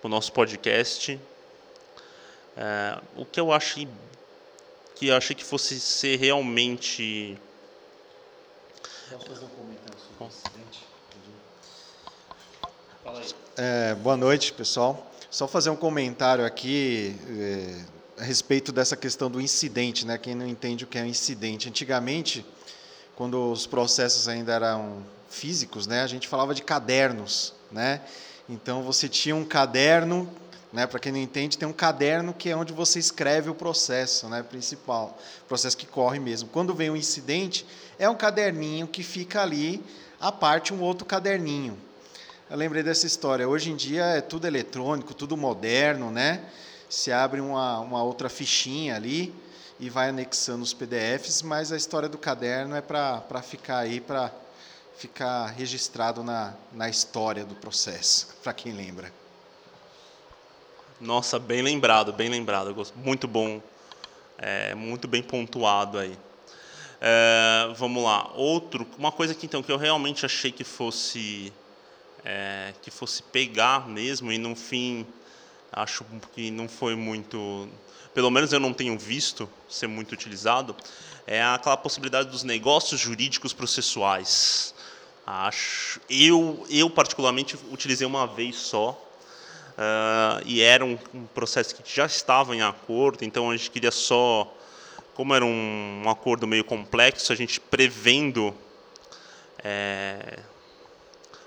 pro 0.00 0.08
nosso 0.08 0.32
podcast. 0.32 1.18
É, 2.56 2.98
o 3.16 3.24
que 3.24 3.38
eu 3.38 3.52
achei 3.52 3.88
que 4.98 5.06
eu 5.06 5.16
achei 5.16 5.36
que 5.36 5.44
fosse 5.44 5.78
ser 5.78 6.18
realmente. 6.18 7.38
Posso 9.10 9.26
fazer 9.26 9.44
um 9.44 9.48
comentário 9.48 9.98
sobre 10.00 10.24
o 10.24 10.26
incidente? 10.26 10.84
Fala 13.04 13.20
aí. 13.20 13.34
É, 13.56 13.94
boa 13.94 14.16
noite, 14.16 14.52
pessoal. 14.52 15.06
Só 15.30 15.46
fazer 15.46 15.70
um 15.70 15.76
comentário 15.76 16.44
aqui 16.44 17.14
é, 17.28 17.97
a 18.18 18.24
respeito 18.24 18.72
dessa 18.72 18.96
questão 18.96 19.30
do 19.30 19.40
incidente, 19.40 20.06
né? 20.06 20.18
Quem 20.18 20.34
não 20.34 20.46
entende 20.46 20.84
o 20.84 20.86
que 20.86 20.98
é 20.98 21.02
um 21.02 21.06
incidente. 21.06 21.68
Antigamente, 21.68 22.44
quando 23.14 23.50
os 23.50 23.66
processos 23.66 24.28
ainda 24.28 24.52
eram 24.52 25.02
físicos, 25.30 25.86
né? 25.86 26.02
A 26.02 26.06
gente 26.06 26.26
falava 26.26 26.54
de 26.54 26.62
cadernos, 26.62 27.54
né? 27.70 28.00
Então 28.48 28.82
você 28.82 29.08
tinha 29.08 29.36
um 29.36 29.44
caderno 29.44 30.28
né? 30.72 30.86
Para 30.86 31.00
quem 31.00 31.12
não 31.12 31.18
entende, 31.18 31.56
tem 31.56 31.66
um 31.66 31.72
caderno 31.72 32.34
que 32.34 32.50
é 32.50 32.56
onde 32.56 32.74
você 32.74 32.98
escreve 32.98 33.48
o 33.48 33.54
processo 33.54 34.28
né? 34.28 34.42
principal, 34.42 35.18
processo 35.46 35.74
que 35.74 35.86
corre 35.86 36.18
mesmo. 36.18 36.48
Quando 36.50 36.74
vem 36.74 36.90
um 36.90 36.96
incidente, 36.96 37.64
é 37.98 38.08
um 38.08 38.14
caderninho 38.14 38.86
que 38.86 39.02
fica 39.02 39.40
ali, 39.40 39.82
a 40.20 40.30
parte 40.30 40.74
um 40.74 40.82
outro 40.82 41.06
caderninho. 41.06 41.78
Eu 42.50 42.56
lembrei 42.56 42.82
dessa 42.82 43.06
história. 43.06 43.48
Hoje 43.48 43.70
em 43.70 43.76
dia 43.76 44.04
é 44.04 44.20
tudo 44.20 44.46
eletrônico, 44.46 45.14
tudo 45.14 45.36
moderno, 45.36 46.10
né? 46.10 46.42
Se 46.88 47.12
abre 47.12 47.40
uma, 47.40 47.80
uma 47.80 48.02
outra 48.02 48.28
fichinha 48.28 48.96
ali 48.96 49.34
e 49.78 49.88
vai 49.88 50.08
anexando 50.08 50.62
os 50.62 50.72
PDFs, 50.72 51.42
mas 51.42 51.70
a 51.70 51.76
história 51.76 52.08
do 52.08 52.18
caderno 52.18 52.74
é 52.74 52.80
para 52.80 53.42
ficar 53.42 53.78
aí, 53.78 54.00
para 54.00 54.32
ficar 54.96 55.46
registrado 55.46 56.24
na, 56.24 56.54
na 56.72 56.88
história 56.88 57.44
do 57.44 57.54
processo, 57.54 58.34
para 58.42 58.52
quem 58.52 58.72
lembra. 58.72 59.12
Nossa, 61.00 61.38
bem 61.38 61.62
lembrado, 61.62 62.12
bem 62.12 62.28
lembrado. 62.28 62.74
Muito 62.96 63.28
bom, 63.28 63.62
é, 64.36 64.74
muito 64.74 65.06
bem 65.06 65.22
pontuado 65.22 65.98
aí. 65.98 66.18
É, 67.00 67.72
vamos 67.76 68.02
lá. 68.02 68.32
Outro, 68.34 68.84
uma 68.98 69.12
coisa 69.12 69.32
que 69.34 69.46
então 69.46 69.62
que 69.62 69.70
eu 69.70 69.76
realmente 69.76 70.26
achei 70.26 70.50
que 70.50 70.64
fosse 70.64 71.52
é, 72.24 72.74
que 72.82 72.90
fosse 72.90 73.22
pegar 73.22 73.88
mesmo 73.88 74.32
e 74.32 74.38
no 74.38 74.56
fim 74.56 75.06
acho 75.72 76.04
que 76.34 76.50
não 76.50 76.68
foi 76.68 76.94
muito, 76.94 77.68
pelo 78.14 78.30
menos 78.30 78.52
eu 78.52 78.60
não 78.60 78.72
tenho 78.72 78.98
visto 78.98 79.48
ser 79.68 79.86
muito 79.86 80.12
utilizado, 80.12 80.74
é 81.26 81.42
aquela 81.42 81.76
possibilidade 81.76 82.30
dos 82.30 82.42
negócios 82.42 83.00
jurídicos 83.00 83.52
processuais. 83.52 84.74
Acho, 85.26 86.00
eu 86.08 86.66
eu 86.70 86.88
particularmente 86.88 87.58
utilizei 87.70 88.06
uma 88.06 88.26
vez 88.26 88.56
só 88.56 89.04
Uh, 89.78 90.42
e 90.44 90.60
era 90.60 90.84
um, 90.84 90.98
um, 91.14 91.24
processo 91.26 91.72
que 91.72 91.82
já 91.94 92.04
estava 92.04 92.52
em 92.56 92.60
acordo, 92.60 93.24
então 93.24 93.48
a 93.48 93.56
gente 93.56 93.70
queria 93.70 93.92
só, 93.92 94.52
como 95.14 95.32
era 95.32 95.44
um, 95.44 96.02
um 96.04 96.10
acordo 96.10 96.48
meio 96.48 96.64
complexo, 96.64 97.32
a 97.32 97.36
gente 97.36 97.60
prevendo 97.60 98.52
é, 99.62 100.40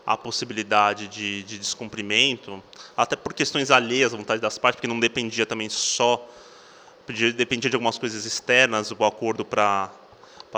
a 0.06 0.18
possibilidade 0.18 1.08
de, 1.08 1.44
de, 1.44 1.58
descumprimento, 1.58 2.62
até 2.96 3.16
por 3.16 3.34
questões 3.34 3.72
alheias 3.72 4.14
à 4.14 4.18
vontade 4.18 4.42
das 4.42 4.58
partes, 4.58 4.78
porque 4.78 4.88
não 4.88 5.00
dependia 5.00 5.46
também 5.46 5.70
só, 5.70 6.28
dependia 7.36 7.70
de 7.70 7.76
algumas 7.76 7.98
coisas 7.98 8.26
externas 8.26 8.92
o 8.92 9.04
acordo 9.06 9.46
para 9.46 9.92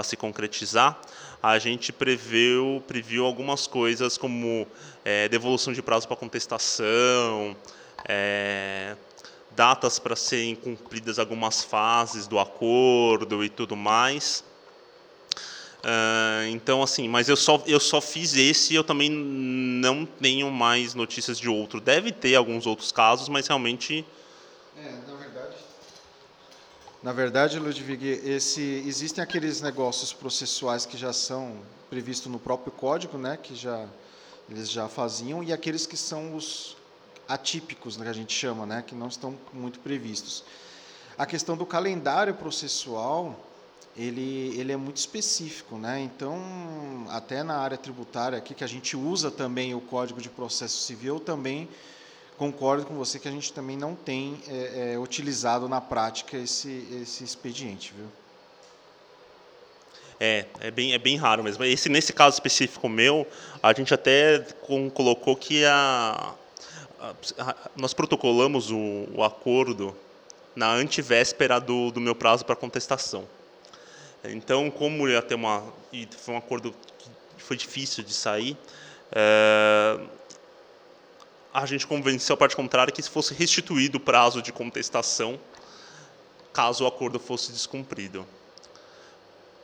se 0.04 0.16
concretizar, 0.16 1.00
a 1.42 1.60
gente 1.60 1.92
preveu, 1.92 2.82
previu 2.88 3.26
algumas 3.26 3.68
coisas 3.68 4.18
como 4.18 4.66
é, 5.04 5.28
devolução 5.28 5.74
de 5.74 5.82
prazo 5.82 6.08
para 6.08 6.16
contestação, 6.16 7.56
é, 8.08 8.96
datas 9.52 10.00
para 10.00 10.16
serem 10.16 10.56
cumpridas 10.56 11.20
algumas 11.20 11.64
fases 11.64 12.28
do 12.28 12.40
acordo 12.40 13.44
e 13.44 13.50
tudo 13.50 13.76
mais. 13.76 14.44
Uh, 15.84 16.48
então, 16.48 16.82
assim, 16.82 17.10
mas 17.10 17.28
eu 17.28 17.36
só, 17.36 17.62
eu 17.68 17.78
só 17.78 18.00
fiz 18.00 18.36
esse 18.36 18.74
eu 18.74 18.86
também 18.86 19.10
não 19.10 20.06
tenho 20.06 20.50
mais 20.50 20.94
notícias 20.94 21.38
de 21.38 21.50
outro. 21.50 21.82
Deve 21.82 22.12
ter 22.12 22.36
alguns 22.36 22.66
outros 22.66 22.92
casos, 22.92 23.28
mas 23.28 23.48
realmente. 23.48 24.06
É, 24.78 24.92
na 25.06 25.16
verdade. 25.16 25.56
Na 27.04 27.12
verdade, 27.12 27.60
Ludwig, 27.60 28.22
esse, 28.24 28.62
existem 28.88 29.22
aqueles 29.22 29.60
negócios 29.60 30.14
processuais 30.14 30.86
que 30.86 30.98
já 30.98 31.12
são 31.12 31.60
previstos 31.90 32.32
no 32.32 32.40
próprio 32.40 32.72
código, 32.72 33.18
né, 33.18 33.38
que 33.42 33.54
já 33.54 33.86
eles 34.50 34.72
já 34.72 34.88
faziam, 34.88 35.44
e 35.44 35.52
aqueles 35.52 35.86
que 35.86 35.98
são 35.98 36.34
os 36.36 36.78
atípicos, 37.28 37.98
né, 37.98 38.06
que 38.06 38.10
a 38.10 38.14
gente 38.14 38.34
chama, 38.34 38.66
né, 38.66 38.84
que 38.86 38.96
não 38.96 39.08
estão 39.08 39.38
muito 39.52 39.80
previstos. 39.80 40.46
A 41.18 41.26
questão 41.26 41.58
do 41.58 41.66
calendário 41.66 42.34
processual, 42.34 43.38
ele, 43.96 44.58
ele 44.60 44.72
é 44.72 44.78
muito 44.78 44.98
específico, 44.98 45.78
né? 45.78 46.00
Então, 46.02 46.40
até 47.10 47.44
na 47.44 47.58
área 47.58 47.78
tributária 47.78 48.38
aqui, 48.38 48.54
que 48.54 48.64
a 48.64 48.68
gente 48.68 48.98
usa 48.98 49.30
também 49.30 49.76
o 49.76 49.82
Código 49.82 50.20
de 50.20 50.30
Processo 50.30 50.80
Civil, 50.82 51.16
eu 51.16 51.20
também 51.20 51.70
concordo 52.38 52.86
com 52.86 52.96
você 52.96 53.20
que 53.20 53.28
a 53.28 53.32
gente 53.32 53.54
também 53.54 53.78
não 53.78 53.96
tem 53.96 54.42
é, 54.48 54.94
é, 54.94 55.00
utilizado 55.00 55.70
na 55.70 55.80
prática 55.80 56.38
esse, 56.38 56.88
esse 57.02 57.24
expediente, 57.24 57.94
viu? 57.96 58.08
É, 60.20 60.46
é 60.60 60.72
bem, 60.72 60.94
é 60.94 60.98
bem 60.98 61.18
raro 61.18 61.44
mesmo. 61.44 61.64
Esse, 61.64 61.90
nesse 61.90 62.14
caso 62.14 62.36
específico 62.36 62.88
meu, 62.90 63.28
a 63.62 63.74
gente 63.74 63.94
até 63.94 64.40
com, 64.62 64.90
colocou 64.90 65.36
que 65.36 65.66
a, 65.66 66.34
a, 67.00 67.14
a, 67.40 67.56
nós 67.76 67.94
protocolamos 67.94 68.72
o, 68.72 69.08
o 69.14 69.24
acordo 69.24 69.96
na 70.56 70.72
antivéspera 70.72 71.60
do, 71.60 71.92
do 71.92 72.00
meu 72.00 72.16
prazo 72.16 72.46
para 72.46 72.56
contestação. 72.56 73.28
Então, 74.26 74.72
como 74.72 75.08
ia 75.08 75.22
ter 75.22 75.36
uma. 75.36 75.64
E 75.92 76.08
foi 76.18 76.34
um 76.34 76.38
acordo 76.38 76.74
que 76.98 77.10
foi 77.44 77.58
difícil 77.58 78.04
de 78.04 78.14
sair, 78.14 78.58
é, 79.12 80.00
a 81.54 81.66
gente 81.66 81.86
convenceu 81.86 82.34
a 82.34 82.38
parte 82.38 82.56
contrária 82.56 82.92
que 82.92 83.02
se 83.02 83.10
fosse 83.10 83.34
restituído 83.34 83.98
o 83.98 84.02
prazo 84.02 84.42
de 84.42 84.52
contestação 84.52 85.40
caso 86.54 86.84
o 86.84 86.88
acordo 86.88 87.20
fosse 87.20 87.52
descumprido. 87.52 88.26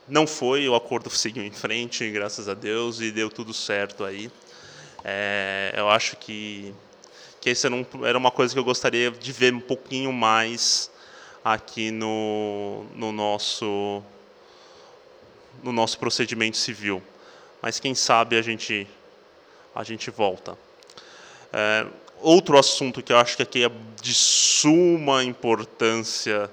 Não 0.08 0.26
foi, 0.26 0.68
o 0.68 0.74
acordo 0.74 1.08
seguiu 1.10 1.44
em 1.44 1.52
frente, 1.52 2.10
graças 2.10 2.48
a 2.48 2.54
Deus, 2.54 3.00
e 3.00 3.10
deu 3.10 3.30
tudo 3.30 3.54
certo 3.54 4.04
aí. 4.04 4.30
É, 5.04 5.72
eu 5.76 5.88
acho 5.88 6.16
que, 6.16 6.74
que 7.40 7.48
essa 7.48 7.68
era 8.04 8.18
uma 8.18 8.30
coisa 8.30 8.52
que 8.52 8.58
eu 8.58 8.64
gostaria 8.64 9.10
de 9.10 9.32
ver 9.32 9.54
um 9.54 9.60
pouquinho 9.60 10.12
mais 10.12 10.90
aqui 11.42 11.90
no, 11.90 12.84
no 12.94 13.12
nosso 13.12 14.02
no 15.62 15.72
nosso 15.72 15.98
procedimento 15.98 16.56
civil. 16.56 17.02
Mas 17.60 17.78
quem 17.78 17.94
sabe 17.94 18.36
a 18.36 18.42
gente, 18.42 18.86
a 19.74 19.84
gente 19.84 20.10
volta. 20.10 20.56
É, 21.52 21.86
outro 22.20 22.58
assunto 22.58 23.02
que 23.02 23.12
eu 23.12 23.18
acho 23.18 23.36
que 23.36 23.42
aqui 23.42 23.64
é 23.64 23.70
de 24.00 24.14
suma 24.14 25.22
importância 25.24 26.50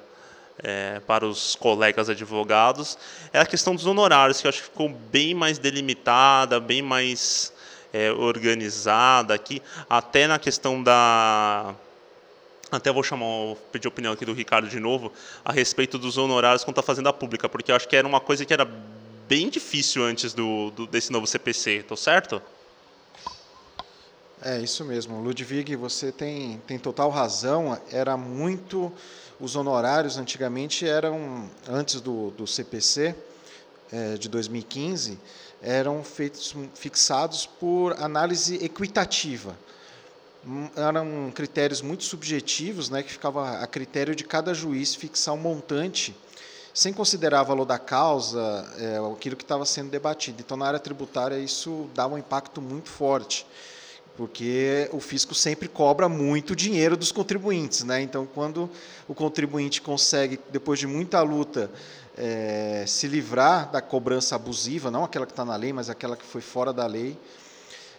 é, 0.59 0.99
para 1.01 1.25
os 1.25 1.55
colegas 1.55 2.09
advogados 2.09 2.97
é 3.31 3.39
a 3.39 3.45
questão 3.45 3.75
dos 3.75 3.85
honorários, 3.85 4.41
que 4.41 4.47
eu 4.47 4.49
acho 4.49 4.59
que 4.59 4.69
ficou 4.69 4.89
bem 4.89 5.33
mais 5.33 5.59
delimitada, 5.59 6.59
bem 6.59 6.81
mais 6.81 7.53
é, 7.93 8.11
organizada 8.11 9.33
aqui, 9.33 9.61
até 9.89 10.27
na 10.27 10.39
questão 10.39 10.81
da 10.81 11.75
até 12.69 12.91
vou 12.91 13.01
chamar, 13.01 13.55
pedir 13.71 13.87
a 13.87 13.89
opinião 13.89 14.11
aqui 14.11 14.25
do 14.25 14.33
Ricardo 14.33 14.67
de 14.67 14.79
novo, 14.79 15.13
a 15.45 15.53
respeito 15.53 15.97
dos 15.97 16.17
honorários 16.17 16.65
quanto 16.65 16.79
à 16.79 16.83
fazenda 16.83 17.13
pública, 17.13 17.47
porque 17.47 17.71
eu 17.71 17.75
acho 17.75 17.87
que 17.87 17.95
era 17.95 18.05
uma 18.05 18.19
coisa 18.19 18.43
que 18.43 18.53
era 18.53 18.67
bem 19.27 19.49
difícil 19.49 20.03
antes 20.03 20.33
do, 20.33 20.71
do 20.71 20.87
desse 20.87 21.11
novo 21.11 21.27
CPC, 21.27 21.77
estou 21.77 21.97
certo? 21.97 22.41
É, 24.41 24.59
isso 24.59 24.85
mesmo. 24.85 25.19
Ludwig, 25.21 25.75
você 25.75 26.11
tem, 26.11 26.61
tem 26.67 26.77
total 26.77 27.09
razão. 27.09 27.79
Era 27.91 28.15
muito. 28.15 28.91
Os 29.39 29.55
honorários 29.55 30.17
antigamente 30.17 30.87
eram, 30.87 31.49
antes 31.67 32.01
do, 32.01 32.31
do 32.31 32.47
CPC 32.47 33.15
é, 33.91 34.15
de 34.15 34.27
2015, 34.29 35.19
eram 35.61 36.03
feitos, 36.03 36.55
fixados 36.73 37.45
por 37.45 37.93
análise 38.01 38.55
equitativa 38.63 39.55
eram 40.75 41.31
critérios 41.33 41.81
muito 41.81 42.03
subjetivos, 42.03 42.89
né, 42.89 43.03
que 43.03 43.11
ficava 43.11 43.59
a 43.59 43.67
critério 43.67 44.15
de 44.15 44.23
cada 44.23 44.53
juiz 44.53 44.95
fixar 44.95 45.33
um 45.33 45.37
montante, 45.37 46.15
sem 46.77 46.93
considerar 46.93 47.41
o 47.41 47.45
valor 47.45 47.65
da 47.65 47.79
causa, 47.79 48.63
é, 48.77 48.99
aquilo 49.11 49.35
que 49.35 49.43
estava 49.43 49.65
sendo 49.65 49.89
debatido. 49.89 50.41
Então, 50.41 50.55
na 50.55 50.67
área 50.67 50.79
tributária, 50.79 51.35
isso 51.39 51.89
dá 51.95 52.05
um 52.05 52.19
impacto 52.19 52.61
muito 52.61 52.87
forte, 52.87 53.47
porque 54.15 54.87
o 54.93 54.99
fisco 54.99 55.33
sempre 55.33 55.67
cobra 55.67 56.07
muito 56.07 56.55
dinheiro 56.55 56.95
dos 56.95 57.11
contribuintes. 57.11 57.83
Né? 57.83 58.03
Então, 58.03 58.27
quando 58.27 58.69
o 59.07 59.15
contribuinte 59.15 59.81
consegue, 59.81 60.39
depois 60.51 60.77
de 60.77 60.85
muita 60.85 61.19
luta, 61.23 61.67
é, 62.15 62.85
se 62.85 63.07
livrar 63.07 63.71
da 63.71 63.81
cobrança 63.81 64.35
abusiva, 64.35 64.91
não 64.91 65.03
aquela 65.03 65.25
que 65.25 65.31
está 65.31 65.43
na 65.43 65.55
lei, 65.55 65.73
mas 65.73 65.89
aquela 65.89 66.15
que 66.15 66.25
foi 66.25 66.41
fora 66.41 66.71
da 66.71 66.85
lei, 66.85 67.17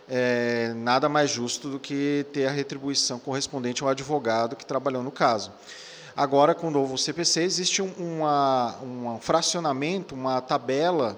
é, 0.09 0.73
nada 0.77 1.09
mais 1.09 1.31
justo 1.31 1.69
do 1.69 1.81
que 1.81 2.25
ter 2.33 2.47
a 2.47 2.53
retribuição 2.53 3.19
correspondente 3.19 3.83
ao 3.83 3.89
advogado 3.89 4.55
que 4.55 4.65
trabalhou 4.65 5.03
no 5.03 5.11
caso. 5.11 5.51
Agora, 6.19 6.53
com 6.53 6.67
o 6.67 6.71
novo 6.73 6.99
CPC, 6.99 7.43
existe 7.43 7.81
um, 7.81 7.93
uma, 7.97 8.77
um 8.83 9.21
fracionamento, 9.21 10.17
uma 10.17 10.41
tabela 10.41 11.17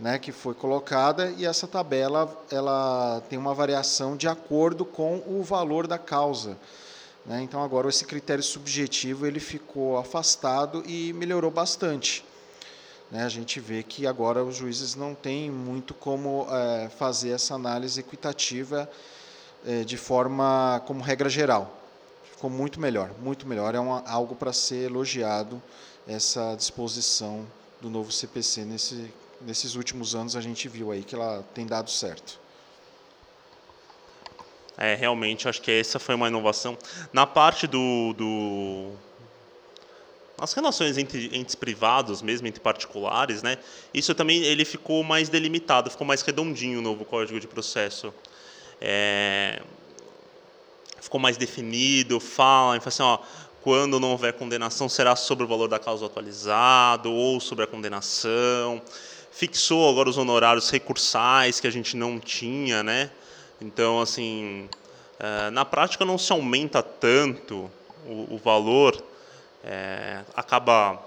né, 0.00 0.18
que 0.18 0.32
foi 0.32 0.52
colocada 0.52 1.32
e 1.38 1.46
essa 1.46 1.68
tabela 1.68 2.44
ela 2.50 3.22
tem 3.30 3.38
uma 3.38 3.54
variação 3.54 4.16
de 4.16 4.26
acordo 4.26 4.84
com 4.84 5.22
o 5.28 5.44
valor 5.44 5.86
da 5.86 5.96
causa. 5.96 6.58
Né? 7.24 7.40
Então, 7.42 7.62
agora, 7.62 7.88
esse 7.88 8.04
critério 8.04 8.42
subjetivo 8.42 9.28
ele 9.28 9.38
ficou 9.38 9.96
afastado 9.96 10.82
e 10.88 11.12
melhorou 11.12 11.52
bastante 11.52 12.24
né, 13.12 13.24
a 13.24 13.28
gente 13.28 13.60
vê 13.60 13.82
que 13.82 14.06
agora 14.06 14.42
os 14.42 14.56
juízes 14.56 14.96
não 14.96 15.14
têm 15.14 15.50
muito 15.50 15.92
como 15.92 16.46
é, 16.50 16.88
fazer 16.88 17.28
essa 17.28 17.54
análise 17.54 18.00
equitativa 18.00 18.90
é, 19.66 19.84
de 19.84 19.98
forma 19.98 20.82
como 20.86 21.00
regra 21.00 21.28
geral. 21.28 21.81
Ficou 22.42 22.50
muito 22.50 22.80
melhor, 22.80 23.08
muito 23.20 23.46
melhor. 23.46 23.72
É 23.72 23.78
uma, 23.78 24.00
algo 24.04 24.34
para 24.34 24.52
ser 24.52 24.86
elogiado 24.86 25.62
essa 26.08 26.56
disposição 26.56 27.46
do 27.80 27.88
novo 27.88 28.10
CPC 28.10 28.64
nesse, 28.64 29.14
nesses 29.40 29.76
últimos 29.76 30.16
anos 30.16 30.34
a 30.34 30.40
gente 30.40 30.68
viu 30.68 30.90
aí 30.90 31.04
que 31.04 31.14
ela 31.14 31.44
tem 31.54 31.64
dado 31.64 31.88
certo. 31.88 32.40
É, 34.76 34.96
realmente, 34.96 35.48
acho 35.48 35.62
que 35.62 35.70
essa 35.70 36.00
foi 36.00 36.16
uma 36.16 36.26
inovação. 36.26 36.76
Na 37.12 37.28
parte 37.28 37.68
do, 37.68 38.12
do 38.14 38.90
as 40.36 40.52
relações 40.52 40.98
entre 40.98 41.30
entes 41.32 41.54
privados, 41.54 42.22
mesmo 42.22 42.48
entre 42.48 42.60
particulares, 42.60 43.40
né? 43.40 43.56
Isso 43.94 44.16
também 44.16 44.42
ele 44.42 44.64
ficou 44.64 45.04
mais 45.04 45.28
delimitado, 45.28 45.92
ficou 45.92 46.04
mais 46.04 46.22
redondinho 46.22 46.80
o 46.80 46.82
novo 46.82 47.04
Código 47.04 47.38
de 47.38 47.46
Processo. 47.46 48.12
É, 48.80 49.62
ficou 51.02 51.20
mais 51.20 51.36
definido, 51.36 52.20
fala, 52.20 52.80
fala 52.80 52.88
assim, 52.88 53.02
ó, 53.02 53.18
quando 53.60 53.98
não 53.98 54.12
houver 54.12 54.32
condenação 54.34 54.88
será 54.88 55.16
sobre 55.16 55.44
o 55.44 55.48
valor 55.48 55.68
da 55.68 55.78
causa 55.78 56.06
atualizado 56.06 57.12
ou 57.12 57.40
sobre 57.40 57.64
a 57.64 57.66
condenação. 57.66 58.80
Fixou 59.32 59.90
agora 59.90 60.08
os 60.08 60.16
honorários 60.16 60.70
recursais 60.70 61.58
que 61.58 61.66
a 61.66 61.70
gente 61.70 61.96
não 61.96 62.20
tinha, 62.20 62.82
né? 62.84 63.10
Então, 63.60 64.00
assim, 64.00 64.68
é, 65.18 65.50
na 65.50 65.64
prática 65.64 66.04
não 66.04 66.16
se 66.16 66.32
aumenta 66.32 66.82
tanto 66.82 67.68
o, 68.06 68.36
valor 68.36 69.00
é, 69.64 70.20
acaba 70.34 71.00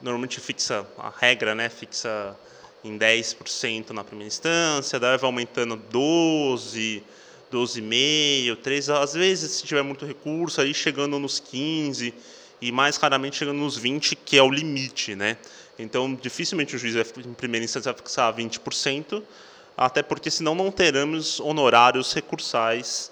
normalmente 0.00 0.40
fixa 0.40 0.86
a 0.98 1.12
regra, 1.16 1.54
né, 1.54 1.68
fixa 1.68 2.36
em 2.82 2.98
10% 2.98 3.90
na 3.90 4.02
primeira 4.02 4.26
instância, 4.26 4.98
daí 4.98 5.16
vai 5.16 5.28
aumentando 5.28 5.76
12, 5.76 7.04
12,5, 7.52 8.56
13, 8.56 8.92
às 8.92 9.14
vezes 9.14 9.50
se 9.52 9.64
tiver 9.64 9.82
muito 9.82 10.06
recurso 10.06 10.60
aí 10.60 10.72
chegando 10.72 11.18
nos 11.18 11.38
15 11.38 12.14
e 12.60 12.72
mais 12.72 12.96
raramente 12.96 13.36
chegando 13.36 13.58
nos 13.58 13.76
20, 13.76 14.16
que 14.16 14.38
é 14.38 14.42
o 14.42 14.50
limite, 14.50 15.14
né? 15.14 15.36
Então, 15.78 16.14
dificilmente 16.14 16.76
o 16.76 16.78
juiz 16.78 16.94
vai, 16.94 17.04
em 17.24 17.34
primeira 17.34 17.64
instância 17.64 17.92
vai 17.92 18.00
fixar 18.00 18.34
20%, 18.34 19.22
até 19.76 20.02
porque 20.02 20.30
senão 20.30 20.54
não 20.54 20.70
teremos 20.70 21.40
honorários 21.40 22.12
recursais 22.12 23.10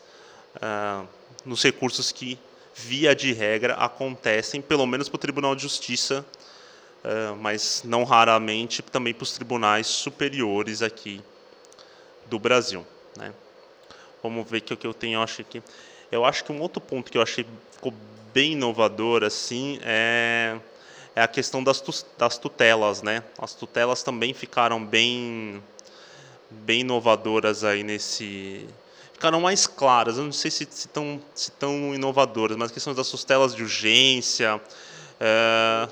ah, 0.61 1.05
nos 1.45 1.63
recursos 1.63 2.13
que 2.13 2.39
via 2.75 3.15
de 3.15 3.33
regra, 3.33 3.75
acontecem, 3.75 4.61
pelo 4.61 4.87
menos 4.87 5.09
para 5.09 5.17
o 5.17 5.19
Tribunal 5.19 5.55
de 5.55 5.63
Justiça, 5.63 6.25
uh, 7.05 7.37
mas 7.37 7.83
não 7.85 8.05
raramente 8.05 8.83
também 8.83 9.13
para 9.13 9.25
os 9.25 9.33
tribunais 9.33 9.87
superiores 9.87 10.83
aqui 10.83 11.23
do 12.27 12.39
Brasil. 12.39 12.87
Né? 13.17 13.33
Vamos 14.23 14.49
ver 14.49 14.59
o 14.59 14.63
que 14.63 14.87
eu 14.87 14.95
tenho, 14.95 15.19
eu 15.19 15.23
acho 15.23 15.45
que 15.45 15.63
eu 16.11 16.25
acho 16.25 16.45
que 16.45 16.53
um 16.53 16.61
outro 16.61 16.81
ponto 16.81 17.11
que 17.11 17.17
eu 17.17 17.23
achei 17.23 17.47
ficou 17.73 17.95
bem 18.35 18.53
inovador 18.53 19.23
assim 19.23 19.79
é, 19.83 20.59
é 21.15 21.23
a 21.23 21.29
questão 21.29 21.63
das, 21.63 21.83
das 22.19 22.37
tutelas, 22.37 23.03
né? 23.03 23.23
As 23.39 23.55
tutelas 23.55 24.03
também 24.03 24.35
ficaram 24.35 24.85
bem 24.85 25.63
bem 26.51 26.81
inovadoras 26.81 27.63
aí 27.63 27.83
nesse 27.85 28.67
ficaram 29.13 29.41
mais 29.41 29.67
claras. 29.67 30.17
Eu 30.17 30.25
não 30.25 30.33
sei 30.33 30.51
se, 30.51 30.67
se, 30.71 30.89
tão, 30.89 31.21
se 31.35 31.53
tão 31.53 31.95
inovadoras, 31.95 32.57
mas 32.57 32.71
questões 32.71 32.97
das 32.97 33.07
sustelas 33.07 33.55
de 33.55 33.63
urgência, 33.63 34.61
é, 35.21 35.89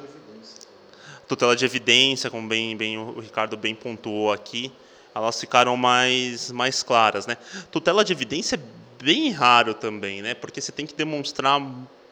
tutela 1.29 1.55
de 1.55 1.65
evidência, 1.65 2.31
como 2.31 2.49
bem, 2.49 2.75
bem 2.75 2.97
o 2.97 3.21
Ricardo 3.21 3.57
bem 3.57 3.75
pontuou 3.75 4.33
aqui, 4.33 4.73
elas 5.19 5.41
ficaram 5.41 5.77
mais, 5.77 6.51
mais 6.51 6.83
claras. 6.83 7.27
Né? 7.27 7.37
Tutela 7.71 8.05
de 8.05 8.13
evidência 8.13 8.57
é 8.57 9.03
bem 9.03 9.31
raro 9.31 9.75
também, 9.75 10.23
né? 10.23 10.35
porque 10.35 10.61
você 10.61 10.73
tem 10.73 10.87
que 10.87 10.95
demonstrar, 10.95 11.61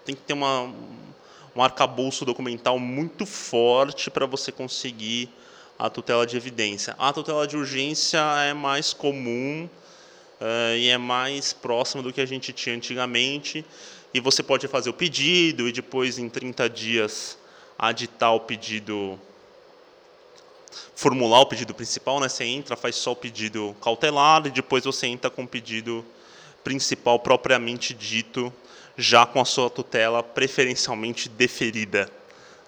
tem 0.04 0.14
que 0.14 0.22
ter 0.22 0.32
uma, 0.32 0.72
um 1.54 1.62
arcabouço 1.62 2.24
documental 2.24 2.78
muito 2.78 3.24
forte 3.24 4.10
para 4.10 4.26
você 4.26 4.50
conseguir 4.50 5.30
a 5.78 5.88
tutela 5.88 6.26
de 6.26 6.36
evidência. 6.36 6.94
A 6.98 7.12
tutela 7.12 7.46
de 7.46 7.56
urgência 7.56 8.18
é 8.40 8.52
mais 8.52 8.92
comum 8.92 9.68
uh, 10.40 10.76
e 10.76 10.88
é 10.88 10.98
mais 10.98 11.52
próxima 11.52 12.02
do 12.02 12.12
que 12.12 12.20
a 12.20 12.26
gente 12.26 12.52
tinha 12.52 12.74
antigamente. 12.74 13.64
E 14.12 14.20
você 14.20 14.42
pode 14.42 14.66
fazer 14.68 14.88
o 14.88 14.94
pedido 14.94 15.68
e 15.68 15.72
depois, 15.72 16.18
em 16.18 16.28
30 16.28 16.70
dias, 16.70 17.38
aditar 17.78 18.34
o 18.34 18.40
pedido, 18.40 19.20
formular 20.94 21.40
o 21.40 21.46
pedido 21.46 21.74
principal. 21.74 22.20
Né? 22.20 22.28
Você 22.28 22.44
entra, 22.44 22.76
faz 22.76 22.96
só 22.96 23.12
o 23.12 23.16
pedido 23.16 23.74
cautelar 23.80 24.46
e 24.46 24.50
depois 24.50 24.84
você 24.84 25.06
entra 25.06 25.30
com 25.30 25.44
o 25.44 25.48
pedido 25.48 26.04
principal 26.64 27.18
propriamente 27.18 27.94
dito, 27.94 28.52
já 28.96 29.24
com 29.24 29.40
a 29.40 29.44
sua 29.44 29.70
tutela 29.70 30.22
preferencialmente 30.22 31.28
deferida. 31.28 32.10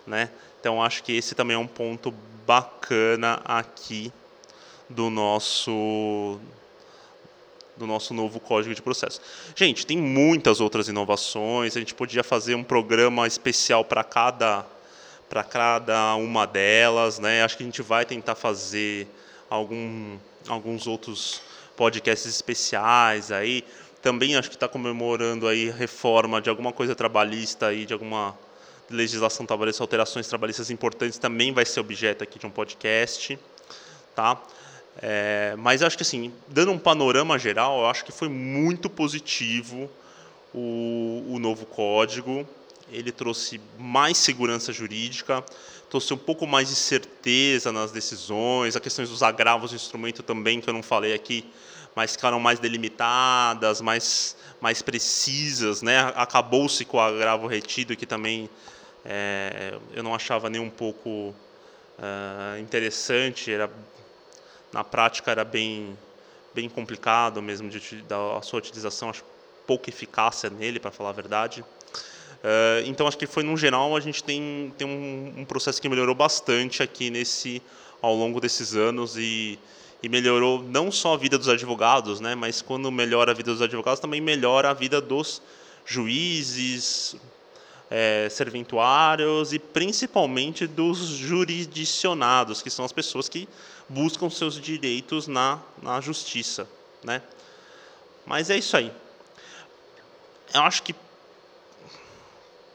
Né? 0.07 0.31
Então, 0.61 0.83
acho 0.83 1.03
que 1.03 1.13
esse 1.13 1.35
também 1.35 1.57
é 1.57 1.59
um 1.59 1.67
ponto 1.67 2.15
bacana 2.47 3.41
aqui 3.45 4.13
do 4.89 5.11
nosso 5.11 6.41
do 7.77 7.87
nosso 7.87 8.13
novo 8.13 8.41
código 8.41 8.75
de 8.75 8.83
processo. 8.83 9.21
Gente, 9.55 9.87
tem 9.87 9.97
muitas 9.97 10.61
outras 10.61 10.89
inovações. 10.89 11.77
A 11.77 11.79
gente 11.79 11.95
podia 11.95 12.25
fazer 12.25 12.57
um 12.57 12.65
programa 12.65 13.25
especial 13.27 13.85
para 13.85 14.03
cada 14.03 14.67
para 15.29 15.45
cada 15.45 16.15
uma 16.17 16.47
delas, 16.47 17.19
né? 17.19 17.43
Acho 17.43 17.57
que 17.57 17.63
a 17.63 17.67
gente 17.67 17.83
vai 17.83 18.05
tentar 18.05 18.35
fazer 18.35 19.07
algum, 19.49 20.17
alguns 20.49 20.87
outros 20.87 21.43
podcasts 21.77 22.29
especiais 22.29 23.31
aí. 23.31 23.65
Também 24.03 24.37
acho 24.37 24.49
que 24.49 24.57
está 24.57 24.69
comemorando 24.69 25.47
aí 25.47 25.71
reforma 25.71 26.41
de 26.41 26.49
alguma 26.49 26.73
coisa 26.73 26.95
trabalhista 26.95 27.67
aí, 27.67 27.85
de 27.85 27.93
alguma 27.93 28.37
legislação 28.91 29.45
trabalhista, 29.45 29.83
alterações 29.83 30.27
trabalhistas 30.27 30.71
importantes 30.71 31.19
também 31.19 31.53
vai 31.53 31.65
ser 31.65 31.81
objeto 31.81 32.25
aqui 32.25 32.39
de 32.39 32.47
um 32.47 32.51
podcast, 32.51 33.39
tá? 34.15 34.41
É, 35.01 35.55
mas 35.59 35.83
acho 35.83 35.97
que 35.97 36.03
assim, 36.03 36.33
dando 36.49 36.73
um 36.73 36.79
panorama 36.79 37.39
geral, 37.39 37.81
eu 37.81 37.87
acho 37.87 38.05
que 38.05 38.11
foi 38.11 38.29
muito 38.29 38.89
positivo 38.89 39.91
o, 40.55 41.25
o 41.29 41.39
novo 41.39 41.67
código. 41.67 42.49
Ele 42.91 43.13
trouxe 43.13 43.61
mais 43.79 44.17
segurança 44.17 44.73
jurídica, 44.73 45.45
trouxe 45.91 46.13
um 46.13 46.19
pouco 46.19 46.47
mais 46.47 46.69
de 46.69 46.75
certeza 46.75 47.73
nas 47.73 47.93
decisões, 47.93 48.77
as 48.77 48.83
questões 48.83 49.09
dos 49.09 49.23
agravos 49.23 49.71
do 49.71 49.77
instrumento 49.77 50.23
também, 50.23 50.61
que 50.61 50.69
eu 50.69 50.75
não 50.75 50.83
falei 50.83 51.15
aqui, 51.15 51.45
mas 51.95 52.13
ficaram 52.13 52.39
mais 52.39 52.59
delimitadas, 52.59 53.81
mais, 53.81 54.37
mais 54.61 54.83
precisas. 54.83 55.83
Né? 55.83 55.99
Acabou-se 56.15 56.85
com 56.85 56.97
o 56.97 57.01
agravo 57.01 57.47
retido, 57.47 57.97
que 57.97 58.07
também 58.07 58.49
é, 59.05 59.79
eu 59.93 60.03
não 60.03 60.15
achava 60.15 60.49
nem 60.51 60.61
um 60.61 60.71
pouco 60.71 61.35
uh, 61.99 62.59
interessante, 62.61 63.51
era, 63.51 63.71
na 64.73 64.85
prática 64.85 65.31
era 65.31 65.45
bem, 65.45 65.97
bem 66.55 66.69
complicado 66.69 67.41
mesmo 67.43 67.69
de, 67.69 68.03
da 68.03 68.37
a 68.37 68.43
sua 68.43 68.59
utilização, 68.59 69.11
acho 69.11 69.25
pouca 69.67 69.91
eficácia 69.91 70.49
nele, 70.49 70.81
para 70.81 70.91
falar 70.91 71.11
a 71.11 71.13
verdade. 71.13 71.65
Uh, 72.39 72.87
então, 72.87 73.07
acho 73.07 73.19
que 73.19 73.27
foi, 73.27 73.43
no 73.43 73.57
geral, 73.57 73.97
a 73.97 74.01
gente 74.01 74.23
tem, 74.23 74.73
tem 74.79 74.87
um, 74.87 75.41
um, 75.41 75.45
processo 75.45 75.83
que 75.83 75.89
melhorou 75.89 76.15
bastante 76.15 76.83
aqui 76.83 77.11
nesse, 77.11 77.61
ao 78.01 78.15
longo 78.15 78.41
desses 78.41 78.77
anos 78.77 79.17
e, 79.17 79.59
e 80.03 80.09
melhorou 80.09 80.63
não 80.63 80.91
só 80.93 81.15
a 81.15 81.17
vida 81.17 81.37
dos 81.37 81.49
advogados, 81.49 82.21
né, 82.21 82.37
mas 82.37 82.63
quando 82.63 82.93
melhora 82.93 83.33
a 83.33 83.35
vida 83.35 83.51
dos 83.51 83.61
advogados, 83.61 83.99
também 83.99 84.21
melhora 84.21 84.71
a 84.71 84.73
vida 84.73 85.01
dos 85.01 85.43
juízes, 85.85 87.17
é, 87.91 88.29
serventuários 88.31 89.53
e 89.53 89.59
principalmente 89.59 90.67
dos 90.67 90.99
jurisdicionados, 90.99 92.63
que 92.63 92.71
são 92.71 92.85
as 92.85 92.93
pessoas 92.93 93.29
que 93.29 93.49
buscam 93.89 94.31
seus 94.31 94.61
direitos 94.61 95.27
na, 95.27 95.59
na 95.83 96.01
justiça. 96.01 96.69
Né? 97.03 97.23
Mas 98.27 98.51
é 98.51 98.57
isso 98.57 98.77
aí. 98.77 98.93
Eu 100.55 100.63
acho 100.63 100.83
que 100.83 100.95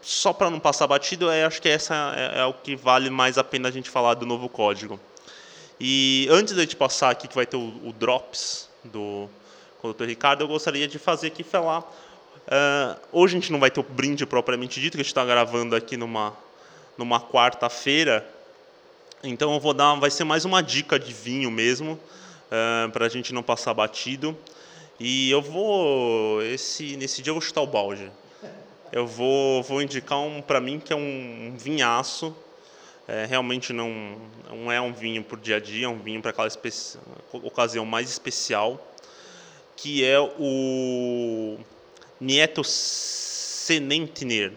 só 0.03 0.33
para 0.33 0.49
não 0.49 0.59
passar 0.59 0.85
batido, 0.85 1.31
eu 1.31 1.47
acho 1.47 1.61
que 1.61 1.69
essa 1.69 2.13
é, 2.15 2.41
é, 2.41 2.45
o 2.45 2.53
que 2.53 2.75
vale 2.75 3.09
mais 3.09 3.37
a 3.37 3.43
pena 3.43 3.69
a 3.69 3.71
gente 3.71 3.89
falar 3.89 4.13
do 4.13 4.25
novo 4.25 4.47
código. 4.49 4.99
E 5.79 6.27
antes 6.29 6.53
de 6.53 6.59
a 6.59 6.63
gente 6.63 6.75
passar 6.75 7.09
aqui, 7.09 7.27
que 7.27 7.35
vai 7.35 7.45
ter 7.45 7.57
o, 7.57 7.73
o 7.83 7.93
Drops 7.93 8.69
do, 8.83 9.27
Dr. 9.83 10.05
Ricardo, 10.05 10.41
eu 10.41 10.47
gostaria 10.47 10.87
de 10.87 10.99
fazer 10.99 11.27
aqui 11.27 11.43
falar 11.43 11.89
Uh, 12.43 12.99
hoje 13.11 13.37
a 13.37 13.39
gente 13.39 13.51
não 13.51 13.59
vai 13.59 13.71
ter 13.71 13.79
o 13.79 13.83
brinde 13.83 14.25
propriamente 14.25 14.79
dito, 14.79 14.93
que 14.93 15.01
a 15.01 15.03
gente 15.03 15.11
está 15.11 15.23
gravando 15.23 15.75
aqui 15.75 15.95
numa, 15.95 16.35
numa 16.97 17.19
quarta-feira. 17.19 18.27
Então 19.23 19.53
eu 19.53 19.59
vou 19.59 19.73
dar, 19.73 19.95
vai 19.95 20.11
ser 20.11 20.25
mais 20.25 20.43
uma 20.43 20.61
dica 20.61 20.99
de 20.99 21.13
vinho 21.13 21.49
mesmo, 21.49 21.93
uh, 21.93 22.91
para 22.91 23.05
a 23.05 23.09
gente 23.09 23.33
não 23.33 23.41
passar 23.41 23.73
batido. 23.73 24.37
E 24.99 25.31
eu 25.31 25.41
vou, 25.41 26.41
esse, 26.43 26.97
nesse 26.97 27.21
dia 27.21 27.31
eu 27.31 27.35
vou 27.35 27.41
chutar 27.41 27.61
o 27.61 27.67
balde. 27.67 28.11
Eu 28.93 29.07
vou, 29.07 29.63
vou 29.63 29.81
indicar 29.81 30.19
um 30.19 30.39
para 30.39 30.61
mim 30.61 30.79
que 30.79 30.93
é 30.93 30.95
um, 30.95 31.47
um 31.47 31.57
vinhaço. 31.57 32.35
É, 33.07 33.25
realmente 33.25 33.73
não, 33.73 34.21
não 34.47 34.71
é 34.71 34.79
um 34.79 34.93
vinho 34.93 35.23
por 35.23 35.39
dia 35.39 35.55
a 35.55 35.59
dia, 35.59 35.87
é 35.87 35.89
um 35.89 35.97
vinho 35.97 36.21
para 36.21 36.29
aquela 36.29 36.47
ocasião 37.31 37.85
mais 37.85 38.07
especial, 38.07 38.95
que 39.75 40.05
é 40.05 40.19
o 40.19 41.57
Nieto 42.21 42.63
Senentner, 42.63 44.53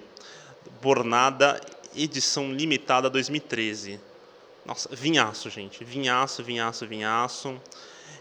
Bornada, 0.82 1.58
edição 1.96 2.52
limitada 2.52 3.08
2013. 3.08 3.98
Nossa, 4.66 4.94
vinhaço, 4.94 5.48
gente. 5.48 5.82
Vinhaço, 5.82 6.44
vinhaço, 6.44 6.86
vinhaço. 6.86 7.58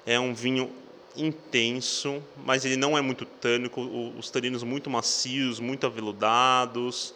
É 0.06 0.18
um 0.18 0.34
vinho 0.34 0.72
intenso, 1.18 2.22
mas 2.46 2.66
ele 2.66 2.76
não 2.76 2.98
é 2.98 3.02
muito 3.02 3.26
tânico, 3.26 3.82
os 4.18 4.30
taninos 4.30 4.64
muito 4.64 4.90
macios, 4.90 5.60
muito 5.60 5.86
aveludados. 5.86 7.14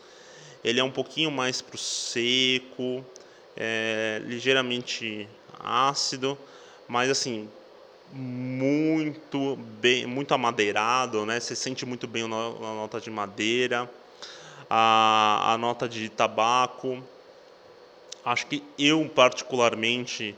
Ele 0.64 0.80
é 0.80 0.84
um 0.84 0.92
pouquinho 0.92 1.32
mais 1.32 1.62
para 1.62 1.76
o 1.76 1.78
seco, 1.78 3.04
é, 3.56 4.22
ligeiramente 4.26 5.28
ácido, 5.60 6.38
mas 6.88 7.10
assim, 7.10 7.50
muito 8.12 9.56
bem, 9.80 10.06
muito 10.06 10.34
amadeirado, 10.34 11.26
né? 11.26 11.40
Você 11.40 11.56
sente 11.56 11.86
muito 11.86 12.08
bem 12.08 12.24
a 12.24 12.28
nota 12.28 13.00
de 13.00 13.10
madeira, 13.10 13.90
a, 14.70 15.54
a 15.54 15.58
nota 15.58 15.88
de 15.88 16.10
tabaco. 16.10 17.04
Acho 18.26 18.48
que 18.48 18.64
eu 18.78 19.10
particularmente 19.14 20.36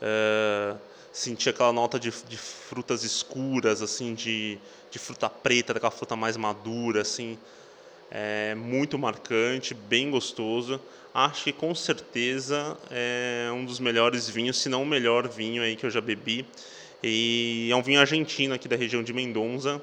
é, 0.00 0.74
senti 1.12 1.50
aquela 1.50 1.72
nota 1.72 2.00
de, 2.00 2.10
de, 2.28 2.38
frutas 2.38 3.04
escuras, 3.04 3.82
assim, 3.82 4.14
de, 4.14 4.58
de 4.90 4.98
fruta 4.98 5.28
preta, 5.28 5.74
daquela 5.74 5.90
fruta 5.90 6.16
mais 6.16 6.36
madura, 6.36 7.02
assim, 7.02 7.38
é 8.10 8.54
muito 8.54 8.98
marcante, 8.98 9.74
bem 9.74 10.10
gostoso. 10.10 10.80
Acho 11.14 11.44
que 11.44 11.52
com 11.52 11.74
certeza 11.74 12.76
é 12.90 13.50
um 13.52 13.64
dos 13.64 13.78
melhores 13.78 14.28
vinhos, 14.28 14.58
se 14.58 14.68
não 14.68 14.82
o 14.82 14.86
melhor 14.86 15.28
vinho 15.28 15.62
aí 15.62 15.76
que 15.76 15.84
eu 15.84 15.90
já 15.90 16.00
bebi. 16.00 16.46
E 17.02 17.68
é 17.70 17.76
um 17.76 17.82
vinho 17.82 18.00
argentino 18.00 18.54
aqui 18.54 18.66
da 18.66 18.76
região 18.76 19.02
de 19.02 19.12
Mendonça. 19.12 19.82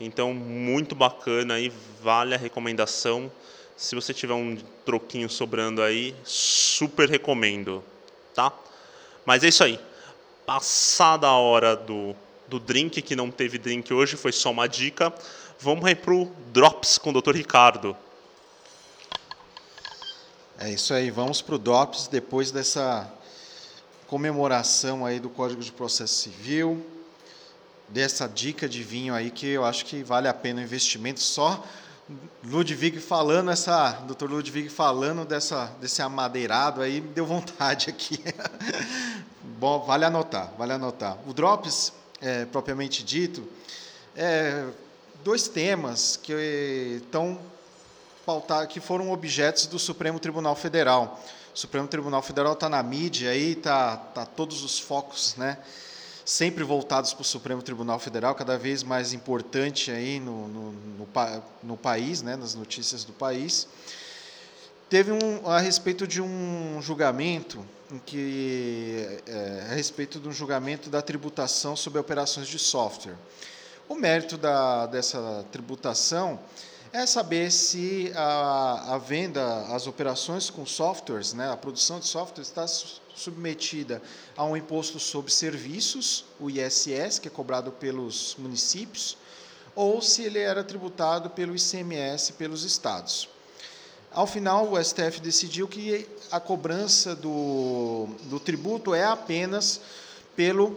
Então, 0.00 0.32
muito 0.32 0.94
bacana 0.94 1.54
aí, 1.54 1.72
vale 2.00 2.34
a 2.34 2.38
recomendação. 2.38 3.30
Se 3.76 3.94
você 3.94 4.14
tiver 4.14 4.34
um 4.34 4.56
troquinho 4.84 5.28
sobrando 5.28 5.82
aí, 5.82 6.14
super 6.24 7.08
recomendo, 7.08 7.82
tá? 8.34 8.52
Mas 9.24 9.42
é 9.42 9.48
isso 9.48 9.64
aí. 9.64 9.78
Passada 10.46 11.26
a 11.26 11.36
hora 11.36 11.76
do, 11.76 12.14
do 12.48 12.58
drink, 12.58 13.00
que 13.02 13.14
não 13.14 13.30
teve 13.30 13.58
drink 13.58 13.92
hoje, 13.92 14.16
foi 14.16 14.32
só 14.32 14.50
uma 14.50 14.68
dica. 14.68 15.12
Vamos 15.58 15.84
aí 15.84 15.94
pro 15.94 16.30
Drops 16.52 16.98
com 16.98 17.10
o 17.10 17.20
Dr. 17.20 17.36
Ricardo. 17.36 17.96
É 20.58 20.70
isso 20.70 20.92
aí, 20.92 21.10
vamos 21.10 21.40
pro 21.40 21.58
Drops 21.58 22.06
depois 22.06 22.50
dessa 22.50 23.10
comemoração 24.06 25.06
aí 25.06 25.20
do 25.20 25.30
Código 25.30 25.62
de 25.62 25.70
Processo 25.70 26.14
Civil, 26.14 26.84
dessa 27.88 28.26
dica 28.28 28.68
de 28.68 28.82
vinho 28.82 29.14
aí 29.14 29.30
que 29.30 29.46
eu 29.46 29.64
acho 29.64 29.86
que 29.86 30.02
vale 30.02 30.28
a 30.28 30.34
pena 30.34 30.60
o 30.60 30.64
investimento. 30.64 31.20
Só 31.20 31.64
Ludwig 32.44 32.98
falando 32.98 33.50
essa, 33.50 33.92
Dr. 34.06 34.28
Ludwig 34.28 34.68
falando 34.68 35.24
dessa 35.24 35.66
desse 35.80 36.02
amadeirado 36.02 36.80
aí, 36.80 37.00
me 37.00 37.08
deu 37.08 37.26
vontade 37.26 37.90
aqui. 37.90 38.22
Bom, 39.58 39.80
vale 39.80 40.04
anotar, 40.04 40.52
vale 40.56 40.72
anotar. 40.72 41.18
O 41.26 41.34
Drops, 41.34 41.92
é, 42.20 42.46
propriamente 42.46 43.04
dito, 43.04 43.46
é 44.16 44.66
dois 45.22 45.48
temas 45.48 46.16
que 46.16 47.00
estão 47.02 47.38
pautar, 48.24 48.66
que 48.68 48.80
foram 48.80 49.10
objetos 49.10 49.66
do 49.66 49.78
Supremo 49.78 50.18
Tribunal 50.18 50.54
Federal. 50.54 51.20
O 51.54 51.58
Supremo 51.58 51.88
Tribunal 51.88 52.22
Federal 52.22 52.52
está 52.52 52.68
na 52.68 52.82
mídia 52.82 53.30
aí, 53.30 53.52
está 53.52 53.96
tá 53.96 54.24
todos 54.24 54.62
os 54.62 54.78
focos, 54.78 55.34
né? 55.36 55.58
Sempre 56.30 56.62
voltados 56.62 57.12
para 57.12 57.22
o 57.22 57.24
Supremo 57.24 57.60
Tribunal 57.60 57.98
Federal, 57.98 58.36
cada 58.36 58.56
vez 58.56 58.84
mais 58.84 59.12
importante 59.12 59.90
aí 59.90 60.20
no, 60.20 60.46
no, 60.46 60.72
no, 60.72 61.08
no 61.60 61.76
país, 61.76 62.22
né? 62.22 62.36
Nas 62.36 62.54
notícias 62.54 63.02
do 63.02 63.12
país. 63.12 63.66
teve 64.88 65.10
um 65.10 65.50
a 65.50 65.58
respeito 65.58 66.06
de 66.06 66.22
um 66.22 66.80
julgamento 66.80 67.66
em 67.90 67.98
que 67.98 69.18
é, 69.26 69.70
a 69.72 69.74
respeito 69.74 70.20
de 70.20 70.28
um 70.28 70.32
julgamento 70.32 70.88
da 70.88 71.02
tributação 71.02 71.74
sobre 71.74 71.98
operações 71.98 72.46
de 72.46 72.60
software. 72.60 73.16
O 73.88 73.96
mérito 73.96 74.38
da, 74.38 74.86
dessa 74.86 75.44
tributação 75.50 76.38
é 76.92 77.06
saber 77.06 77.50
se 77.50 78.12
a, 78.14 78.94
a 78.94 78.98
venda, 78.98 79.62
as 79.74 79.88
operações 79.88 80.48
com 80.48 80.64
softwares, 80.64 81.32
né, 81.32 81.50
a 81.50 81.56
produção 81.56 81.98
de 81.98 82.06
softwares 82.06 82.46
está 82.46 82.68
submetida 83.14 84.02
a 84.36 84.44
um 84.44 84.56
imposto 84.56 84.98
sobre 84.98 85.32
serviços, 85.32 86.24
o 86.38 86.50
ISS, 86.50 87.18
que 87.18 87.28
é 87.28 87.30
cobrado 87.30 87.72
pelos 87.72 88.36
municípios, 88.38 89.16
ou 89.74 90.00
se 90.02 90.22
ele 90.22 90.38
era 90.38 90.64
tributado 90.64 91.30
pelo 91.30 91.54
ICMS 91.54 92.32
pelos 92.34 92.64
estados. 92.64 93.28
Ao 94.12 94.26
final, 94.26 94.72
o 94.72 94.82
STF 94.82 95.20
decidiu 95.20 95.68
que 95.68 96.08
a 96.32 96.40
cobrança 96.40 97.14
do, 97.14 98.08
do 98.24 98.40
tributo 98.40 98.92
é 98.92 99.04
apenas 99.04 99.80
pelo 100.34 100.76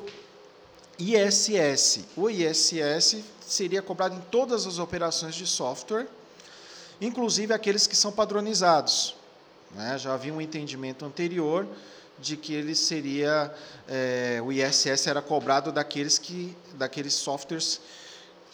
ISS. 0.99 2.05
O 2.15 2.29
ISS 2.29 3.23
seria 3.41 3.81
cobrado 3.81 4.15
em 4.15 4.21
todas 4.29 4.67
as 4.67 4.77
operações 4.77 5.33
de 5.33 5.47
software, 5.47 6.07
inclusive 7.01 7.53
aqueles 7.53 7.87
que 7.87 7.95
são 7.95 8.11
padronizados. 8.11 9.15
Né? 9.71 9.97
Já 9.97 10.13
havia 10.13 10.33
um 10.33 10.39
entendimento 10.39 11.03
anterior 11.03 11.67
de 12.19 12.37
que 12.37 12.53
ele 12.53 12.75
seria 12.75 13.53
é, 13.87 14.41
o 14.43 14.51
ISS 14.51 15.07
era 15.07 15.21
cobrado 15.21 15.71
daqueles 15.71 16.17
que 16.17 16.55
daqueles 16.75 17.13
softwares 17.13 17.81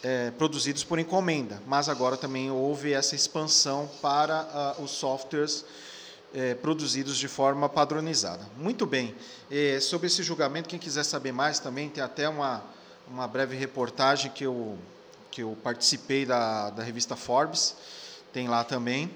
é, 0.02 0.30
produzidos 0.32 0.82
por 0.82 0.98
encomenda, 0.98 1.62
mas 1.66 1.88
agora 1.88 2.16
também 2.16 2.50
houve 2.50 2.92
essa 2.92 3.14
expansão 3.14 3.88
para 4.00 4.76
uh, 4.78 4.82
os 4.82 4.92
softwares 4.92 5.64
é, 6.32 6.54
produzidos 6.54 7.18
de 7.18 7.28
forma 7.28 7.68
padronizada. 7.68 8.46
Muito 8.56 8.86
bem. 8.86 9.14
Sobre 9.82 10.06
esse 10.06 10.22
julgamento, 10.22 10.68
quem 10.68 10.78
quiser 10.78 11.04
saber 11.04 11.32
mais 11.32 11.58
também, 11.58 11.90
tem 11.90 12.02
até 12.02 12.28
uma, 12.28 12.62
uma 13.08 13.26
breve 13.26 13.56
reportagem 13.56 14.30
que 14.30 14.44
eu, 14.44 14.78
que 15.30 15.42
eu 15.42 15.58
participei 15.62 16.24
da, 16.24 16.70
da 16.70 16.84
revista 16.84 17.16
Forbes, 17.16 17.74
tem 18.32 18.48
lá 18.48 18.62
também. 18.62 19.10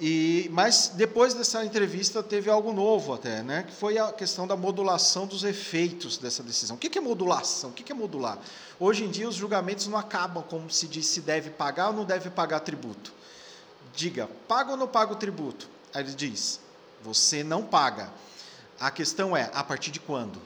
E, 0.00 0.48
mas 0.52 0.92
depois 0.94 1.34
dessa 1.34 1.64
entrevista 1.64 2.20
teve 2.20 2.50
algo 2.50 2.72
novo 2.72 3.14
até, 3.14 3.42
né? 3.42 3.62
que 3.62 3.72
foi 3.72 3.96
a 3.96 4.10
questão 4.12 4.46
da 4.46 4.56
modulação 4.56 5.26
dos 5.26 5.44
efeitos 5.44 6.18
dessa 6.18 6.42
decisão. 6.42 6.76
O 6.76 6.78
que 6.78 6.98
é 6.98 7.00
modulação? 7.00 7.70
O 7.70 7.72
que 7.72 7.92
é 7.92 7.94
modular? 7.94 8.38
Hoje 8.80 9.04
em 9.04 9.10
dia 9.10 9.28
os 9.28 9.36
julgamentos 9.36 9.86
não 9.86 9.96
acabam 9.96 10.42
como 10.42 10.68
se 10.68 10.88
diz 10.88 11.06
se 11.06 11.20
deve 11.20 11.50
pagar 11.50 11.88
ou 11.88 11.94
não 11.94 12.04
deve 12.04 12.28
pagar 12.28 12.60
tributo. 12.60 13.12
Diga, 13.94 14.28
paga 14.48 14.72
ou 14.72 14.76
não 14.76 14.88
paga 14.88 15.12
o 15.12 15.16
tributo? 15.16 15.68
Aí 15.92 16.02
ele 16.02 16.12
diz, 16.12 16.58
você 17.00 17.44
não 17.44 17.62
paga. 17.62 18.10
A 18.80 18.90
questão 18.90 19.36
é, 19.36 19.48
a 19.54 19.62
partir 19.62 19.92
de 19.92 20.00
quando? 20.00 20.42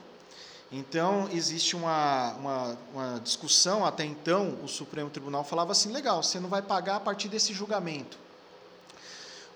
Então, 0.70 1.26
existe 1.32 1.74
uma, 1.74 2.34
uma, 2.34 2.78
uma 2.92 3.20
discussão, 3.20 3.86
até 3.86 4.04
então, 4.04 4.58
o 4.62 4.68
Supremo 4.68 5.08
Tribunal 5.08 5.42
falava 5.42 5.72
assim, 5.72 5.90
legal, 5.90 6.22
você 6.22 6.38
não 6.38 6.50
vai 6.50 6.60
pagar 6.60 6.96
a 6.96 7.00
partir 7.00 7.28
desse 7.28 7.54
julgamento 7.54 8.27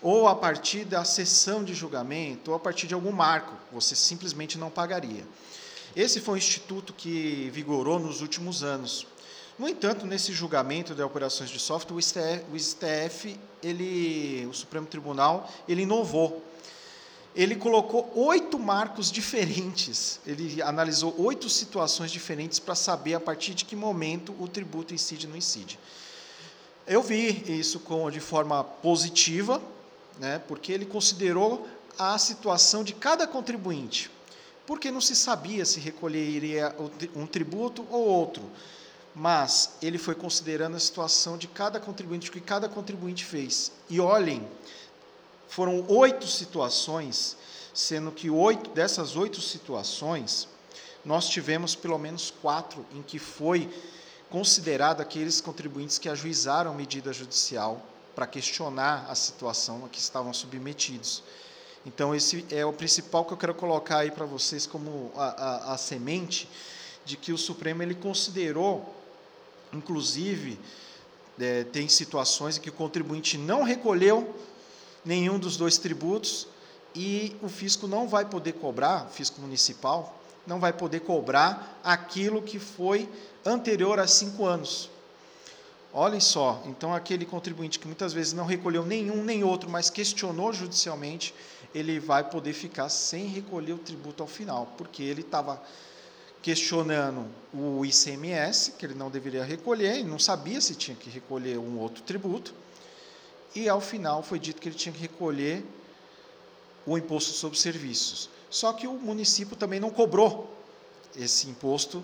ou 0.03 0.27
a 0.27 0.35
partir 0.35 0.85
da 0.85 1.05
sessão 1.05 1.63
de 1.63 1.75
julgamento, 1.75 2.51
ou 2.51 2.57
a 2.57 2.61
partir 2.61 2.87
de 2.87 2.95
algum 2.95 3.13
marco, 3.13 3.55
você 3.71 3.95
simplesmente 3.95 4.59
não 4.59 4.69
pagaria. 4.69 5.25
Esse 5.95 6.21
foi 6.21 6.35
um 6.35 6.39
instituto 6.39 6.93
que 6.93 7.51
vigorou 7.53 7.99
nos 7.99 8.21
últimos 8.21 8.65
anos. 8.65 9.07
No 9.59 9.69
entanto, 9.69 10.07
nesse 10.07 10.33
julgamento 10.33 10.95
de 10.95 11.03
operações 11.03 11.51
de 11.51 11.59
software, 11.59 11.97
o 11.97 12.03
STF, 12.03 12.45
o, 12.53 12.59
STF, 12.59 13.39
ele, 13.63 14.47
o 14.51 14.55
Supremo 14.55 14.87
Tribunal, 14.87 15.49
ele 15.69 15.83
inovou. 15.83 16.43
Ele 17.35 17.55
colocou 17.55 18.11
oito 18.15 18.59
marcos 18.59 19.11
diferentes, 19.11 20.21
ele 20.27 20.61
analisou 20.61 21.15
oito 21.19 21.49
situações 21.49 22.11
diferentes 22.11 22.59
para 22.59 22.75
saber 22.75 23.15
a 23.15 23.21
partir 23.21 23.55
de 23.55 23.65
que 23.65 23.75
momento 23.75 24.35
o 24.39 24.47
tributo 24.47 24.93
incide 24.93 25.27
ou 25.27 25.31
não 25.31 25.39
incide. 25.39 25.79
Eu 26.87 27.03
vi 27.03 27.45
isso 27.59 27.81
com, 27.81 28.11
de 28.11 28.21
forma 28.21 28.63
positiva, 28.65 29.63
né, 30.19 30.41
porque 30.47 30.73
ele 30.73 30.85
considerou 30.85 31.67
a 31.99 32.17
situação 32.19 32.83
de 32.83 32.93
cada 32.93 33.27
contribuinte, 33.27 34.11
porque 34.67 34.91
não 34.91 35.01
se 35.01 35.15
sabia 35.15 35.65
se 35.65 35.81
recolheria 35.81 36.75
um 37.15 37.27
tributo 37.27 37.87
ou 37.91 38.07
outro, 38.07 38.43
mas 39.15 39.75
ele 39.83 39.99
foi 39.99 40.15
considerando 40.15 40.77
a 40.77 40.81
situação 40.81 41.37
de 41.37 41.47
cada 41.47 41.79
contribuinte, 41.79 42.31
o 42.31 42.33
que 42.33 42.41
cada 42.41 42.69
contribuinte 42.69 43.25
fez. 43.25 43.71
E 43.91 44.01
olhem, 44.01 44.49
foram 45.49 45.85
oito 45.89 46.27
situações, 46.27 47.37
sendo 47.75 48.11
que 48.11 48.31
oito 48.31 48.71
dessas 48.71 49.17
oito 49.17 49.41
situações, 49.41 50.49
nós 51.05 51.29
tivemos 51.29 51.75
pelo 51.75 51.99
menos 51.99 52.33
quatro 52.41 52.87
em 52.95 53.03
que 53.03 53.19
foi 53.19 53.69
considerado 54.31 55.03
aqueles 55.03 55.43
contribuintes 55.43 55.99
que 55.99 56.09
ajuizaram 56.09 56.75
medida 56.75 57.13
judicial 57.13 57.83
para 58.15 58.27
questionar 58.27 59.07
a 59.09 59.15
situação 59.15 59.85
a 59.85 59.89
que 59.89 59.99
estavam 59.99 60.33
submetidos. 60.33 61.23
Então, 61.85 62.15
esse 62.15 62.45
é 62.51 62.65
o 62.65 62.73
principal 62.73 63.25
que 63.25 63.33
eu 63.33 63.37
quero 63.37 63.55
colocar 63.55 63.99
aí 63.99 64.11
para 64.11 64.25
vocês 64.25 64.67
como 64.67 65.11
a, 65.17 65.25
a, 65.25 65.75
a, 65.75 65.79
semente 65.79 66.49
de 67.05 67.17
que 67.17 67.33
o 67.33 67.39
Supremo 67.39 67.83
ele 67.83 67.95
considerou, 67.95 68.95
inclusive, 69.73 70.61
é, 71.41 71.65
tem 71.65 71.89
situações 71.89 72.57
em 72.57 72.61
que 72.61 72.69
o 72.69 72.73
contribuinte 72.73 73.37
não 73.37 73.65
recolheu 73.65 74.33
nenhum 75.05 75.39
dos 75.39 75.57
dois 75.57 75.77
tributos 75.77 76.47
e 76.95 77.35
o 77.43 77.49
fisco 77.49 77.89
não 77.89 78.07
vai 78.07 78.25
poder 78.25 78.53
cobrar, 78.53 79.07
o 79.07 79.09
fisco 79.09 79.41
municipal, 79.41 80.21
não 80.47 80.61
vai 80.61 80.73
poder 80.73 81.01
cobrar 81.01 81.81
aquilo 81.83 82.43
que 82.43 82.61
foi 82.61 83.09
anterior 83.45 83.99
a 83.99 84.07
cinco 84.07 84.45
anos. 84.45 84.92
Olhem 85.95 86.21
só, 86.21 86.63
então 86.65 86.95
aquele 86.95 87.27
contribuinte 87.27 87.79
que 87.79 87.87
muitas 87.87 88.15
vezes 88.15 88.33
não 88.33 88.47
recolheu 88.47 88.85
nenhum 88.85 89.23
nem 89.23 89.45
outro, 89.45 89.69
mas 89.69 89.91
questionou 89.91 90.51
judicialmente, 90.51 91.35
ele 91.75 92.01
vai 92.01 92.25
poder 92.25 92.55
ficar 92.55 92.89
sem 92.89 93.27
recolher 93.27 93.75
o 93.75 93.79
tributo 93.79 94.23
ao 94.23 94.27
final, 94.27 94.73
porque 94.79 95.03
ele 95.03 95.21
estava 95.21 95.63
questionando 96.41 97.27
o 97.53 97.85
ICMS, 97.85 98.73
que 98.73 98.87
ele 98.87 98.95
não 98.95 99.11
deveria 99.11 99.45
recolher, 99.45 99.99
e 99.99 100.03
não 100.03 100.19
sabia 100.19 100.63
se 100.63 100.75
tinha 100.75 100.97
que 100.97 101.11
recolher 101.11 101.59
um 101.59 101.79
outro 101.79 102.03
tributo, 102.03 102.55
e 103.55 103.69
ao 103.69 103.81
final 103.81 104.23
foi 104.23 104.39
dito 104.39 104.63
que 104.63 104.69
ele 104.71 104.77
tinha 104.77 104.95
que 104.95 105.01
recolher 105.01 105.63
o 106.87 106.97
imposto 106.97 107.33
sobre 107.33 107.59
serviços. 107.59 108.31
Só 108.49 108.73
que 108.73 108.87
o 108.87 108.95
município 108.95 109.57
também 109.57 109.79
não 109.79 109.91
cobrou 109.91 110.51
esse 111.15 111.49
imposto 111.49 112.03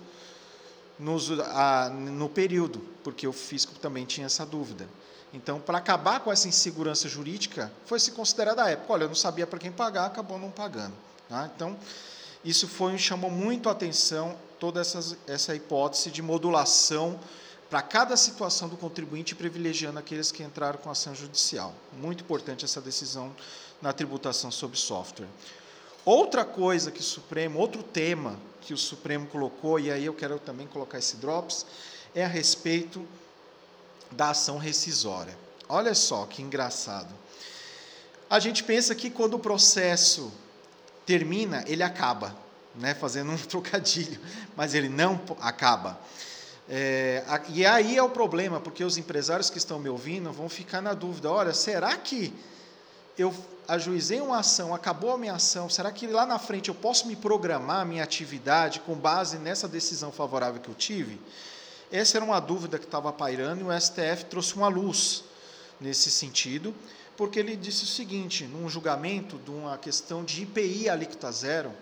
nos, 0.98 1.30
a, 1.40 1.88
no 1.90 2.28
período, 2.28 2.80
porque 3.04 3.26
o 3.26 3.32
fisco 3.32 3.74
também 3.78 4.04
tinha 4.04 4.26
essa 4.26 4.44
dúvida. 4.44 4.88
Então, 5.32 5.60
para 5.60 5.78
acabar 5.78 6.20
com 6.20 6.32
essa 6.32 6.48
insegurança 6.48 7.08
jurídica, 7.08 7.70
foi 7.84 8.00
se 8.00 8.12
considerada 8.12 8.64
a 8.64 8.70
época. 8.70 8.92
Olha, 8.92 9.04
eu 9.04 9.08
não 9.08 9.14
sabia 9.14 9.46
para 9.46 9.58
quem 9.58 9.70
pagar, 9.70 10.06
acabou 10.06 10.38
não 10.38 10.50
pagando. 10.50 10.94
Tá? 11.28 11.50
Então, 11.54 11.76
isso 12.44 12.66
foi 12.66 12.96
chamou 12.96 13.30
muito 13.30 13.68
a 13.68 13.72
atenção 13.72 14.36
toda 14.58 14.80
essa, 14.80 15.16
essa 15.26 15.54
hipótese 15.54 16.10
de 16.10 16.22
modulação 16.22 17.18
para 17.68 17.82
cada 17.82 18.16
situação 18.16 18.68
do 18.68 18.76
contribuinte, 18.76 19.34
privilegiando 19.34 19.98
aqueles 19.98 20.32
que 20.32 20.42
entraram 20.42 20.78
com 20.78 20.90
ação 20.90 21.14
judicial. 21.14 21.74
Muito 21.92 22.24
importante 22.24 22.64
essa 22.64 22.80
decisão 22.80 23.34
na 23.82 23.92
tributação 23.92 24.50
sobre 24.50 24.78
software. 24.78 25.28
Outra 26.04 26.44
coisa 26.44 26.90
que 26.90 27.00
o 27.00 27.04
Supremo, 27.04 27.58
outro 27.58 27.82
tema 27.82 28.38
que 28.60 28.74
o 28.74 28.78
Supremo 28.78 29.26
colocou, 29.26 29.78
e 29.78 29.90
aí 29.90 30.04
eu 30.04 30.14
quero 30.14 30.38
também 30.38 30.66
colocar 30.66 30.98
esse 30.98 31.16
drops, 31.16 31.66
é 32.14 32.24
a 32.24 32.28
respeito 32.28 33.06
da 34.10 34.30
ação 34.30 34.58
rescisória. 34.58 35.36
Olha 35.68 35.94
só 35.94 36.24
que 36.26 36.42
engraçado. 36.42 37.14
A 38.28 38.38
gente 38.38 38.64
pensa 38.64 38.94
que 38.94 39.10
quando 39.10 39.34
o 39.34 39.38
processo 39.38 40.32
termina, 41.06 41.64
ele 41.66 41.82
acaba, 41.82 42.36
né, 42.74 42.94
fazendo 42.94 43.32
um 43.32 43.36
trocadilho, 43.46 44.20
mas 44.56 44.74
ele 44.74 44.88
não 44.88 45.20
acaba. 45.40 45.98
É, 46.68 47.24
e 47.48 47.64
aí 47.64 47.96
é 47.96 48.02
o 48.02 48.10
problema, 48.10 48.60
porque 48.60 48.84
os 48.84 48.98
empresários 48.98 49.48
que 49.48 49.56
estão 49.56 49.78
me 49.78 49.88
ouvindo 49.88 50.30
vão 50.30 50.48
ficar 50.48 50.82
na 50.82 50.92
dúvida: 50.92 51.30
olha, 51.30 51.54
será 51.54 51.96
que 51.96 52.34
eu 53.18 53.34
ajuizei 53.66 54.20
uma 54.20 54.38
ação, 54.38 54.74
acabou 54.74 55.12
a 55.12 55.18
minha 55.18 55.34
ação, 55.34 55.68
será 55.68 55.90
que 55.92 56.06
lá 56.06 56.24
na 56.24 56.38
frente 56.38 56.68
eu 56.68 56.74
posso 56.74 57.06
me 57.06 57.16
programar 57.16 57.80
a 57.80 57.84
minha 57.84 58.02
atividade 58.02 58.80
com 58.80 58.94
base 58.94 59.36
nessa 59.38 59.68
decisão 59.68 60.10
favorável 60.10 60.60
que 60.60 60.68
eu 60.68 60.74
tive? 60.74 61.20
Essa 61.90 62.18
era 62.18 62.24
uma 62.24 62.40
dúvida 62.40 62.78
que 62.78 62.84
estava 62.84 63.12
pairando 63.12 63.60
e 63.60 63.64
o 63.64 63.80
STF 63.80 64.26
trouxe 64.30 64.54
uma 64.54 64.68
luz 64.68 65.24
nesse 65.80 66.10
sentido, 66.10 66.74
porque 67.16 67.38
ele 67.38 67.56
disse 67.56 67.84
o 67.84 67.86
seguinte, 67.86 68.44
num 68.44 68.68
julgamento 68.68 69.36
de 69.38 69.50
uma 69.50 69.76
questão 69.76 70.24
de 70.24 70.42
IPI 70.42 70.88
alíquota 70.88 71.32
zero, 71.32 71.72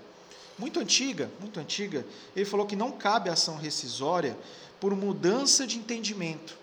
muito 0.59 0.81
antiga, 0.81 1.31
muito 1.38 1.61
antiga, 1.61 2.05
ele 2.35 2.46
falou 2.46 2.66
que 2.66 2.75
não 2.75 2.90
cabe 2.92 3.29
ação 3.29 3.57
rescisória 3.57 4.37
por 4.81 4.94
mudança 4.96 5.66
de 5.66 5.77
entendimento. 5.77 6.57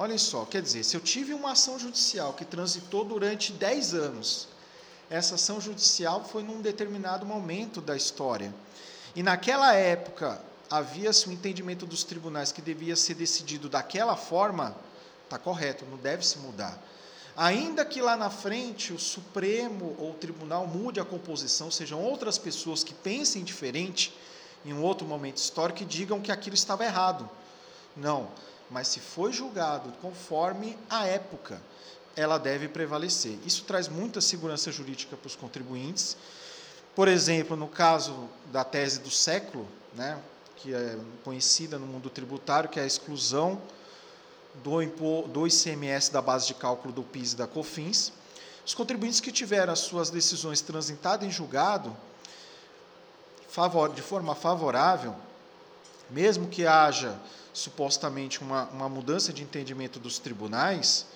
Olhem 0.00 0.16
só, 0.16 0.46
quer 0.46 0.62
dizer, 0.62 0.82
se 0.82 0.96
eu 0.96 1.00
tive 1.02 1.34
uma 1.34 1.52
ação 1.52 1.78
judicial 1.78 2.32
que 2.32 2.42
transitou 2.42 3.04
durante 3.04 3.52
10 3.52 3.92
anos, 3.92 4.48
essa 5.10 5.34
ação 5.34 5.60
judicial 5.60 6.24
foi 6.24 6.42
num 6.42 6.62
determinado 6.62 7.26
momento 7.26 7.82
da 7.82 7.94
história. 7.94 8.54
E 9.14 9.22
naquela 9.22 9.74
época 9.74 10.40
havia-se 10.70 11.28
um 11.28 11.32
entendimento 11.32 11.84
dos 11.84 12.02
tribunais 12.02 12.50
que 12.50 12.62
devia 12.62 12.96
ser 12.96 13.12
decidido 13.12 13.68
daquela 13.68 14.16
forma, 14.16 14.74
está 15.24 15.38
correto, 15.38 15.84
não 15.84 15.98
deve 15.98 16.26
se 16.26 16.38
mudar. 16.38 16.82
Ainda 17.36 17.84
que 17.84 18.00
lá 18.00 18.16
na 18.16 18.30
frente 18.30 18.94
o 18.94 18.98
Supremo 18.98 19.94
ou 19.98 20.12
o 20.12 20.14
tribunal 20.14 20.66
mude 20.66 20.98
a 20.98 21.04
composição, 21.04 21.70
sejam 21.70 22.02
outras 22.02 22.38
pessoas 22.38 22.82
que 22.82 22.94
pensem 22.94 23.44
diferente 23.44 24.18
em 24.64 24.72
um 24.72 24.82
outro 24.82 25.06
momento 25.06 25.36
histórico 25.36 25.82
e 25.82 25.84
digam 25.84 26.22
que 26.22 26.32
aquilo 26.32 26.54
estava 26.54 26.86
errado. 26.86 27.28
Não 27.94 28.30
mas 28.70 28.88
se 28.88 29.00
foi 29.00 29.32
julgado 29.32 29.92
conforme 30.00 30.78
a 30.88 31.06
época, 31.06 31.60
ela 32.16 32.38
deve 32.38 32.68
prevalecer. 32.68 33.38
Isso 33.44 33.64
traz 33.64 33.88
muita 33.88 34.20
segurança 34.20 34.70
jurídica 34.70 35.16
para 35.16 35.26
os 35.26 35.36
contribuintes. 35.36 36.16
Por 36.94 37.08
exemplo, 37.08 37.56
no 37.56 37.68
caso 37.68 38.28
da 38.52 38.64
tese 38.64 39.00
do 39.00 39.10
século, 39.10 39.66
né, 39.94 40.18
que 40.56 40.74
é 40.74 40.98
conhecida 41.24 41.78
no 41.78 41.86
mundo 41.86 42.10
tributário, 42.10 42.68
que 42.68 42.78
é 42.78 42.82
a 42.82 42.86
exclusão 42.86 43.60
do, 44.62 45.22
do 45.28 45.46
ICMS 45.46 46.12
da 46.12 46.20
base 46.20 46.46
de 46.46 46.54
cálculo 46.54 46.92
do 46.92 47.02
PIS 47.02 47.32
e 47.32 47.36
da 47.36 47.46
COFINS, 47.46 48.12
os 48.64 48.74
contribuintes 48.74 49.20
que 49.20 49.32
tiveram 49.32 49.72
as 49.72 49.80
suas 49.80 50.10
decisões 50.10 50.60
transitadas 50.60 51.26
em 51.26 51.30
julgado 51.30 51.96
de 53.94 54.02
forma 54.02 54.34
favorável, 54.34 55.16
mesmo 56.10 56.48
que 56.48 56.66
haja 56.66 57.18
supostamente 57.52 58.40
uma, 58.40 58.64
uma 58.70 58.88
mudança 58.88 59.32
de 59.32 59.42
entendimento 59.42 59.98
dos 59.98 60.18
tribunais 60.18 61.06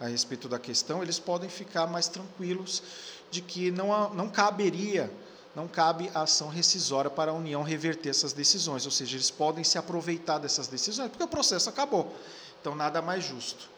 a 0.00 0.06
respeito 0.06 0.48
da 0.48 0.58
questão, 0.58 1.02
eles 1.02 1.18
podem 1.18 1.48
ficar 1.48 1.86
mais 1.86 2.08
tranquilos 2.08 2.82
de 3.30 3.40
que 3.40 3.70
não, 3.70 4.12
não 4.14 4.28
caberia, 4.28 5.10
não 5.54 5.68
cabe 5.68 6.10
a 6.14 6.22
ação 6.22 6.48
rescisória 6.48 7.10
para 7.10 7.30
a 7.30 7.34
União 7.34 7.62
reverter 7.62 8.08
essas 8.08 8.32
decisões, 8.32 8.84
ou 8.84 8.90
seja, 8.90 9.16
eles 9.16 9.30
podem 9.30 9.62
se 9.62 9.78
aproveitar 9.78 10.38
dessas 10.38 10.66
decisões, 10.66 11.08
porque 11.08 11.24
o 11.24 11.28
processo 11.28 11.68
acabou. 11.68 12.14
Então, 12.60 12.74
nada 12.74 13.00
mais 13.02 13.24
justo. 13.24 13.68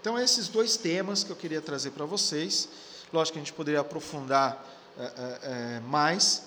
Então, 0.00 0.18
esses 0.18 0.48
dois 0.48 0.76
temas 0.76 1.22
que 1.22 1.30
eu 1.30 1.36
queria 1.36 1.60
trazer 1.60 1.90
para 1.90 2.06
vocês. 2.06 2.68
Lógico 3.12 3.34
que 3.34 3.38
a 3.38 3.42
gente 3.42 3.52
poderia 3.52 3.80
aprofundar 3.80 4.64
é, 4.98 5.40
é, 5.42 5.80
mais. 5.80 6.44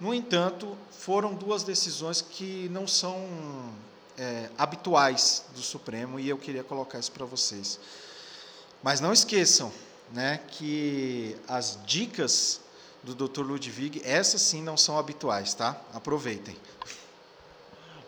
No 0.00 0.12
entanto, 0.12 0.76
foram 0.90 1.34
duas 1.34 1.62
decisões 1.62 2.20
que 2.20 2.68
não 2.70 2.86
são 2.86 3.26
é, 4.18 4.48
habituais 4.58 5.44
do 5.54 5.60
Supremo 5.60 6.18
e 6.18 6.28
eu 6.28 6.36
queria 6.36 6.64
colocar 6.64 6.98
isso 6.98 7.12
para 7.12 7.24
vocês. 7.24 7.78
Mas 8.82 9.00
não 9.00 9.12
esqueçam 9.12 9.72
né, 10.12 10.40
que 10.48 11.36
as 11.48 11.78
dicas 11.86 12.60
do 13.02 13.14
Dr. 13.14 13.42
Ludwig, 13.42 14.00
essas 14.04 14.40
sim 14.40 14.62
não 14.62 14.76
são 14.76 14.98
habituais, 14.98 15.54
tá? 15.54 15.78
Aproveitem. 15.92 16.56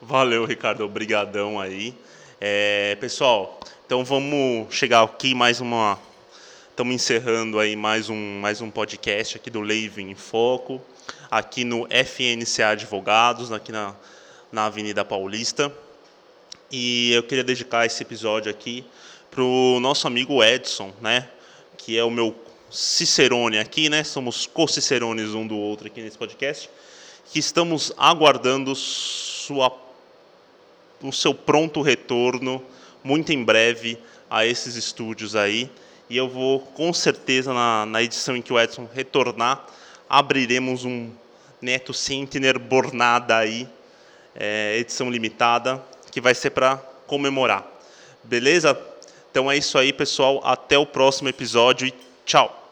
Valeu, 0.01 0.45
Ricardo, 0.45 0.85
obrigadão 0.85 1.61
aí. 1.61 1.95
É, 2.41 2.97
pessoal, 2.97 3.59
então 3.87 4.05
vamos 4.05 4.75
chegar 4.75 5.03
aqui 5.03 5.35
mais 5.35 5.61
uma 5.61 5.99
estamos 6.69 6.95
encerrando 6.95 7.59
aí 7.59 7.75
mais 7.75 8.11
um 8.11 8.41
mais 8.41 8.61
um 8.61 8.71
podcast 8.71 9.39
aqui 9.39 9.49
do 9.49 9.63
Leivin 9.63 10.11
em 10.11 10.15
Foco, 10.15 10.83
aqui 11.31 11.65
no 11.65 11.87
FNCA 11.89 12.69
Advogados, 12.69 13.53
aqui 13.53 13.73
na 13.73 13.95
na 14.57 14.67
Avenida 14.67 15.05
Paulista. 15.05 15.73
E 16.71 17.13
eu 17.13 17.23
queria 17.23 17.45
dedicar 17.45 17.87
esse 17.87 18.03
episódio 18.03 18.51
aqui 18.51 18.85
para 19.31 19.43
o 19.43 19.79
nosso 19.81 20.07
amigo 20.07 20.43
Edson, 20.43 20.93
né? 21.01 21.29
Que 21.77 21.99
é 21.99 22.05
o 22.05 22.11
meu 22.11 22.35
cicerone 22.71 23.59
aqui, 23.59 23.89
né? 23.89 24.03
Somos 24.03 24.47
co-cicerones 24.47 25.35
um 25.35 25.47
do 25.47 25.57
outro 25.57 25.87
aqui 25.87 26.01
nesse 26.01 26.17
podcast. 26.17 26.71
Que 27.31 27.39
estamos 27.39 27.93
aguardando 27.97 28.75
sua, 28.75 29.77
o 31.03 31.13
seu 31.13 31.35
pronto 31.35 31.83
retorno, 31.83 32.63
muito 33.03 33.33
em 33.33 33.45
breve, 33.45 33.99
a 34.31 34.47
esses 34.47 34.75
estúdios 34.75 35.37
aí. 35.37 35.71
E 36.09 36.17
eu 36.17 36.29
vou, 36.29 36.61
com 36.61 36.93
certeza, 36.93 37.53
na, 37.53 37.85
na 37.85 38.03
edição 38.03 38.37
em 38.37 38.43
que 38.43 38.53
o 38.53 38.59
Edson 38.59 38.89
retornar, 38.93 39.67
abriremos 40.09 40.85
um 40.85 41.11
Neto 41.61 41.93
Centener 41.93 42.59
Bornada 42.59 43.37
aí, 43.37 43.69
é, 44.35 44.77
edição 44.79 45.11
limitada, 45.11 45.83
que 46.11 46.21
vai 46.21 46.35
ser 46.35 46.51
para 46.51 46.77
comemorar. 47.07 47.65
Beleza? 48.23 48.79
Então 49.31 49.51
é 49.51 49.57
isso 49.57 49.79
aí, 49.79 49.93
pessoal. 49.93 50.41
Até 50.45 50.79
o 50.79 50.87
próximo 50.87 51.29
episódio 51.29 51.87
e 51.87 51.95
tchau! 52.25 52.66